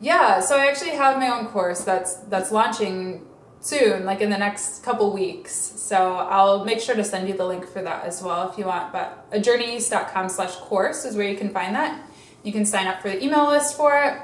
Yeah, 0.00 0.40
so 0.40 0.56
I 0.56 0.66
actually 0.66 0.92
have 0.92 1.18
my 1.18 1.28
own 1.28 1.46
course 1.46 1.82
that's 1.82 2.14
that's 2.14 2.50
launching 2.50 3.26
soon, 3.60 4.06
like 4.06 4.20
in 4.20 4.30
the 4.30 4.38
next 4.38 4.82
couple 4.82 5.12
weeks. 5.12 5.52
So 5.52 6.16
I'll 6.16 6.64
make 6.64 6.80
sure 6.80 6.94
to 6.94 7.04
send 7.04 7.28
you 7.28 7.36
the 7.36 7.44
link 7.44 7.66
for 7.68 7.82
that 7.82 8.04
as 8.04 8.22
well 8.22 8.50
if 8.50 8.58
you 8.58 8.64
want. 8.64 8.92
But 8.92 9.30
ajourneyeast.com 9.32 10.28
slash 10.30 10.56
course 10.56 11.04
is 11.04 11.16
where 11.16 11.28
you 11.28 11.36
can 11.36 11.50
find 11.50 11.74
that. 11.74 12.02
You 12.42 12.52
can 12.52 12.64
sign 12.64 12.86
up 12.86 13.02
for 13.02 13.10
the 13.10 13.22
email 13.22 13.46
list 13.48 13.76
for 13.76 14.02
it. 14.02 14.18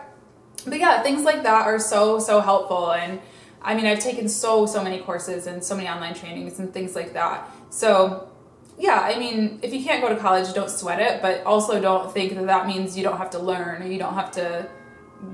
But 0.64 0.78
yeah, 0.78 1.02
things 1.02 1.22
like 1.22 1.42
that 1.42 1.66
are 1.66 1.78
so, 1.78 2.18
so 2.18 2.40
helpful. 2.40 2.92
And 2.92 3.20
I 3.60 3.74
mean, 3.74 3.86
I've 3.86 4.00
taken 4.00 4.28
so, 4.28 4.64
so 4.64 4.82
many 4.82 5.00
courses 5.00 5.46
and 5.46 5.62
so 5.62 5.76
many 5.76 5.88
online 5.88 6.14
trainings 6.14 6.58
and 6.58 6.72
things 6.72 6.94
like 6.94 7.12
that. 7.12 7.50
So 7.68 8.30
yeah, 8.78 9.00
I 9.00 9.18
mean, 9.18 9.58
if 9.62 9.72
you 9.72 9.82
can't 9.82 10.02
go 10.02 10.08
to 10.08 10.16
college, 10.16 10.52
don't 10.52 10.70
sweat 10.70 11.00
it, 11.00 11.22
but 11.22 11.44
also 11.44 11.80
don't 11.80 12.12
think 12.12 12.34
that 12.34 12.46
that 12.46 12.66
means 12.66 12.96
you 12.96 13.02
don't 13.02 13.16
have 13.16 13.30
to 13.30 13.38
learn 13.38 13.82
or 13.82 13.86
you 13.86 13.98
don't 13.98 14.14
have 14.14 14.30
to 14.32 14.68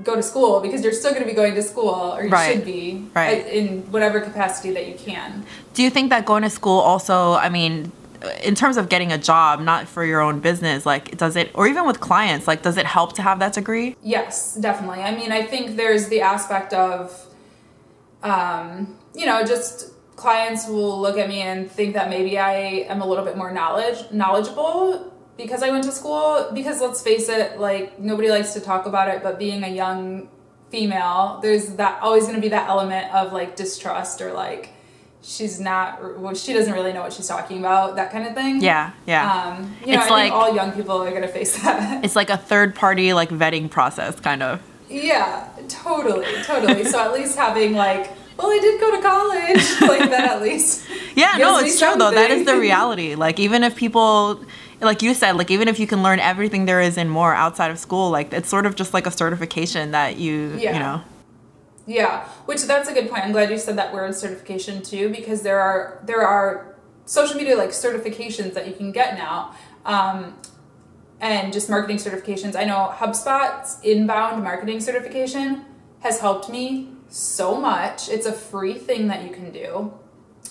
go 0.03 0.15
to 0.15 0.23
school 0.23 0.61
because 0.61 0.81
you're 0.83 0.93
still 0.93 1.11
going 1.11 1.23
to 1.23 1.29
be 1.29 1.35
going 1.35 1.53
to 1.55 1.61
school 1.61 2.15
or 2.15 2.23
you 2.23 2.29
right. 2.29 2.53
should 2.53 2.65
be 2.65 3.05
right. 3.13 3.45
in 3.47 3.81
whatever 3.91 4.21
capacity 4.21 4.71
that 4.71 4.87
you 4.87 4.95
can. 4.95 5.45
Do 5.73 5.83
you 5.83 5.89
think 5.89 6.09
that 6.09 6.25
going 6.25 6.43
to 6.43 6.49
school 6.49 6.79
also, 6.79 7.33
I 7.33 7.49
mean, 7.49 7.91
in 8.41 8.55
terms 8.55 8.77
of 8.77 8.87
getting 8.87 9.11
a 9.11 9.17
job, 9.17 9.59
not 9.59 9.87
for 9.89 10.05
your 10.05 10.21
own 10.21 10.39
business, 10.39 10.85
like 10.85 11.17
does 11.17 11.35
it, 11.35 11.51
or 11.53 11.67
even 11.67 11.85
with 11.85 11.99
clients, 11.99 12.47
like 12.47 12.61
does 12.61 12.77
it 12.77 12.85
help 12.85 13.13
to 13.15 13.21
have 13.21 13.39
that 13.39 13.53
degree? 13.53 13.97
Yes, 14.01 14.55
definitely. 14.55 15.01
I 15.01 15.13
mean, 15.13 15.33
I 15.33 15.43
think 15.43 15.75
there's 15.75 16.07
the 16.07 16.21
aspect 16.21 16.73
of, 16.73 17.27
um, 18.23 18.97
you 19.13 19.25
know, 19.25 19.43
just 19.43 19.92
clients 20.23 20.67
will 20.67 21.01
look 21.01 21.17
at 21.17 21.27
me 21.27 21.41
and 21.41 21.69
think 21.69 21.93
that 21.95 22.09
maybe 22.09 22.39
I 22.39 22.53
am 22.93 23.01
a 23.01 23.05
little 23.05 23.25
bit 23.25 23.35
more 23.35 23.51
knowledge 23.51 23.99
knowledgeable 24.11 25.11
because 25.35 25.61
I 25.61 25.69
went 25.69 25.83
to 25.83 25.91
school. 25.91 26.49
Because 26.53 26.79
let's 26.79 27.01
face 27.01 27.27
it 27.27 27.59
like 27.59 27.99
nobody 27.99 28.29
likes 28.29 28.53
to 28.53 28.61
talk 28.61 28.85
about 28.85 29.09
it 29.13 29.21
but 29.21 29.37
being 29.37 29.63
a 29.63 29.73
young 29.83 30.29
female 30.69 31.39
there's 31.43 31.65
that 31.81 32.01
always 32.01 32.23
going 32.23 32.35
to 32.35 32.41
be 32.41 32.49
that 32.49 32.67
element 32.69 33.13
of 33.13 33.33
like 33.33 33.55
distrust 33.55 34.21
or 34.21 34.31
like 34.33 34.69
she's 35.21 35.59
not 35.59 36.19
well, 36.19 36.33
she 36.33 36.53
doesn't 36.53 36.73
really 36.73 36.93
know 36.93 37.01
what 37.01 37.13
she's 37.13 37.27
talking 37.27 37.59
about 37.59 37.97
that 37.97 38.09
kind 38.13 38.25
of 38.25 38.33
thing. 38.33 38.61
Yeah 38.61 38.93
yeah. 39.05 39.23
Um 39.27 39.75
you 39.81 39.93
know 39.93 40.01
it's 40.01 40.11
I 40.11 40.21
like 40.21 40.31
all 40.31 40.55
young 40.55 40.71
people 40.71 40.95
are 41.03 41.09
going 41.09 41.27
to 41.29 41.35
face 41.39 41.61
that. 41.63 42.03
It's 42.05 42.15
like 42.15 42.29
a 42.29 42.37
third 42.37 42.75
party 42.75 43.13
like 43.13 43.29
vetting 43.29 43.69
process 43.69 44.17
kind 44.21 44.41
of. 44.41 44.61
Yeah 44.89 45.49
totally 45.67 46.31
totally. 46.43 46.85
So 46.85 46.97
at 46.99 47.13
least 47.13 47.37
having 47.37 47.73
like 47.73 48.05
well, 48.37 48.47
I 48.47 48.59
did 48.59 48.79
go 48.79 48.95
to 48.95 49.01
college, 49.01 49.81
like 49.99 50.09
that 50.09 50.31
at 50.31 50.41
least. 50.41 50.87
yeah, 51.15 51.37
no, 51.37 51.59
it's 51.59 51.79
true 51.79 51.95
though. 51.97 52.11
That 52.11 52.31
is 52.31 52.45
the 52.45 52.57
reality. 52.57 53.15
Like 53.15 53.39
even 53.39 53.63
if 53.63 53.75
people, 53.75 54.43
like 54.81 55.01
you 55.01 55.13
said, 55.13 55.33
like 55.37 55.51
even 55.51 55.67
if 55.67 55.79
you 55.79 55.87
can 55.87 56.03
learn 56.03 56.19
everything 56.19 56.65
there 56.65 56.81
is 56.81 56.97
and 56.97 57.09
more 57.09 57.33
outside 57.33 57.71
of 57.71 57.79
school, 57.79 58.09
like 58.09 58.33
it's 58.33 58.49
sort 58.49 58.65
of 58.65 58.75
just 58.75 58.93
like 58.93 59.05
a 59.05 59.11
certification 59.11 59.91
that 59.91 60.17
you, 60.17 60.57
yeah. 60.59 60.73
you 60.73 60.79
know. 60.79 61.01
Yeah, 61.85 62.25
which 62.45 62.63
that's 62.63 62.87
a 62.87 62.93
good 62.93 63.09
point. 63.09 63.25
I'm 63.25 63.33
glad 63.33 63.49
you 63.49 63.57
said 63.57 63.77
that 63.77 63.93
word 63.93 64.15
certification 64.15 64.81
too, 64.81 65.09
because 65.09 65.41
there 65.41 65.59
are 65.59 65.99
there 66.03 66.21
are 66.21 66.75
social 67.05 67.35
media 67.35 67.57
like 67.57 67.71
certifications 67.71 68.53
that 68.53 68.67
you 68.67 68.73
can 68.73 68.91
get 68.91 69.17
now. 69.17 69.53
Um, 69.85 70.35
and 71.23 71.53
just 71.53 71.69
marketing 71.69 71.97
certifications. 71.97 72.53
I 72.55 72.65
know 72.65 72.93
HubSpot's 72.93 73.79
inbound 73.81 74.43
marketing 74.43 74.81
certification 74.81 75.63
has 76.01 76.19
helped 76.19 76.49
me 76.49 76.92
so 77.13 77.55
much. 77.55 78.09
It's 78.09 78.25
a 78.25 78.33
free 78.33 78.73
thing 78.73 79.07
that 79.07 79.23
you 79.23 79.29
can 79.29 79.51
do, 79.51 79.93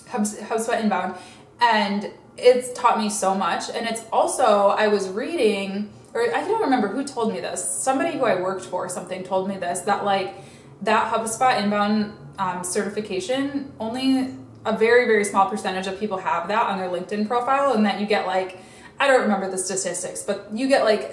HubSpot 0.07 0.79
Inbound, 0.79 1.17
and 1.59 2.09
it's 2.37 2.71
taught 2.71 2.97
me 2.97 3.09
so 3.09 3.35
much. 3.35 3.69
And 3.69 3.85
it's 3.85 4.03
also, 4.13 4.69
I 4.69 4.87
was 4.87 5.09
reading, 5.09 5.91
or 6.13 6.21
I 6.33 6.41
don't 6.47 6.61
remember 6.61 6.87
who 6.87 7.03
told 7.03 7.33
me 7.33 7.41
this. 7.41 7.63
Somebody 7.63 8.17
who 8.17 8.23
I 8.23 8.41
worked 8.41 8.65
for, 8.65 8.87
something 8.87 9.23
told 9.23 9.49
me 9.49 9.57
this 9.57 9.81
that 9.81 10.05
like 10.05 10.35
that 10.81 11.13
HubSpot 11.13 11.61
Inbound 11.61 12.13
um, 12.39 12.63
certification 12.63 13.71
only 13.79 14.35
a 14.65 14.77
very 14.77 15.05
very 15.05 15.25
small 15.25 15.49
percentage 15.49 15.87
of 15.87 15.99
people 15.99 16.17
have 16.17 16.47
that 16.47 16.67
on 16.67 16.79
their 16.79 16.89
LinkedIn 16.89 17.27
profile, 17.27 17.73
and 17.73 17.85
that 17.85 17.99
you 17.99 18.07
get 18.07 18.25
like 18.25 18.59
I 18.99 19.07
don't 19.07 19.21
remember 19.21 19.51
the 19.51 19.57
statistics, 19.57 20.23
but 20.23 20.47
you 20.53 20.69
get 20.69 20.85
like 20.85 21.11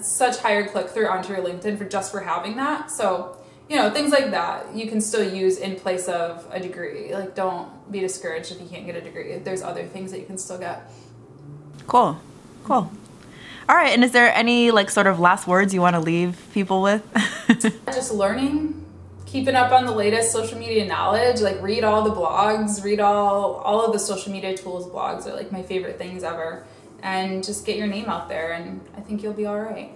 such 0.00 0.38
higher 0.38 0.66
click 0.66 0.88
through 0.88 1.08
onto 1.08 1.34
your 1.34 1.44
LinkedIn 1.44 1.76
for 1.76 1.84
just 1.84 2.10
for 2.10 2.20
having 2.20 2.56
that. 2.56 2.90
So 2.90 3.36
you 3.68 3.76
know 3.76 3.90
things 3.90 4.12
like 4.12 4.30
that 4.30 4.74
you 4.74 4.88
can 4.88 5.00
still 5.00 5.24
use 5.24 5.58
in 5.58 5.76
place 5.76 6.08
of 6.08 6.46
a 6.50 6.60
degree. 6.60 7.12
Like 7.12 7.34
don't 7.34 7.68
be 7.90 8.00
discouraged 8.00 8.52
if 8.52 8.60
you 8.60 8.66
can't 8.68 8.86
get 8.86 8.96
a 8.96 9.00
degree. 9.00 9.36
There's 9.38 9.62
other 9.62 9.84
things 9.84 10.12
that 10.12 10.20
you 10.20 10.26
can 10.26 10.38
still 10.38 10.58
get. 10.58 10.90
Cool. 11.86 12.20
Cool. 12.64 12.90
All 13.68 13.76
right 13.76 13.92
and 13.92 14.04
is 14.04 14.12
there 14.12 14.32
any 14.32 14.70
like 14.70 14.90
sort 14.90 15.06
of 15.06 15.18
last 15.18 15.46
words 15.46 15.74
you 15.74 15.80
want 15.80 15.94
to 15.94 16.00
leave 16.00 16.46
people 16.52 16.82
with? 16.82 17.02
Just 17.86 18.12
learning 18.12 18.84
keeping 19.24 19.56
up 19.56 19.72
on 19.72 19.84
the 19.84 19.92
latest 19.92 20.30
social 20.30 20.56
media 20.56 20.86
knowledge 20.86 21.40
like 21.40 21.60
read 21.60 21.82
all 21.82 22.02
the 22.02 22.14
blogs 22.14 22.84
read 22.84 23.00
all 23.00 23.56
all 23.56 23.84
of 23.84 23.92
the 23.92 23.98
social 23.98 24.30
media 24.32 24.56
tools 24.56 24.88
blogs 24.88 25.26
are 25.26 25.34
like 25.34 25.50
my 25.50 25.62
favorite 25.62 25.98
things 25.98 26.22
ever. 26.22 26.64
And 27.02 27.44
just 27.44 27.66
get 27.66 27.76
your 27.76 27.86
name 27.86 28.06
out 28.06 28.28
there 28.28 28.52
and 28.52 28.80
i 28.96 29.00
think 29.00 29.22
you'll 29.22 29.32
be 29.32 29.46
all 29.46 29.58
right. 29.58 29.90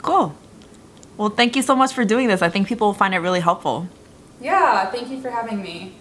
Cool 0.00 0.34
well, 1.16 1.30
thank 1.30 1.56
you 1.56 1.62
so 1.62 1.76
much 1.76 1.92
for 1.92 2.04
doing 2.04 2.28
this. 2.28 2.42
I 2.42 2.48
think 2.48 2.66
people 2.66 2.88
will 2.88 2.94
find 2.94 3.14
it 3.14 3.18
really 3.18 3.40
helpful. 3.40 3.88
Yeah, 4.40 4.90
thank 4.90 5.08
you 5.10 5.20
for 5.20 5.30
having 5.30 5.62
me. 5.62 5.94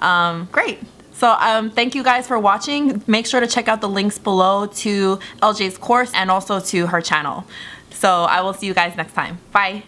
Um, 0.00 0.48
great. 0.52 0.78
So 1.12 1.30
um, 1.30 1.70
thank 1.70 1.94
you 1.94 2.02
guys 2.02 2.26
for 2.26 2.38
watching. 2.38 3.02
Make 3.06 3.26
sure 3.26 3.40
to 3.40 3.46
check 3.46 3.68
out 3.68 3.80
the 3.80 3.88
links 3.88 4.18
below 4.18 4.66
to 4.66 5.18
LJ's 5.42 5.78
course 5.78 6.12
and 6.14 6.30
also 6.30 6.60
to 6.60 6.86
her 6.88 7.00
channel. 7.00 7.44
So 7.90 8.24
I 8.24 8.42
will 8.42 8.52
see 8.52 8.66
you 8.66 8.74
guys 8.74 8.96
next 8.96 9.14
time. 9.14 9.38
Bye. 9.52 9.84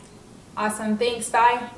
Awesome. 0.57 0.97
Thanks. 0.97 1.29
Bye. 1.29 1.71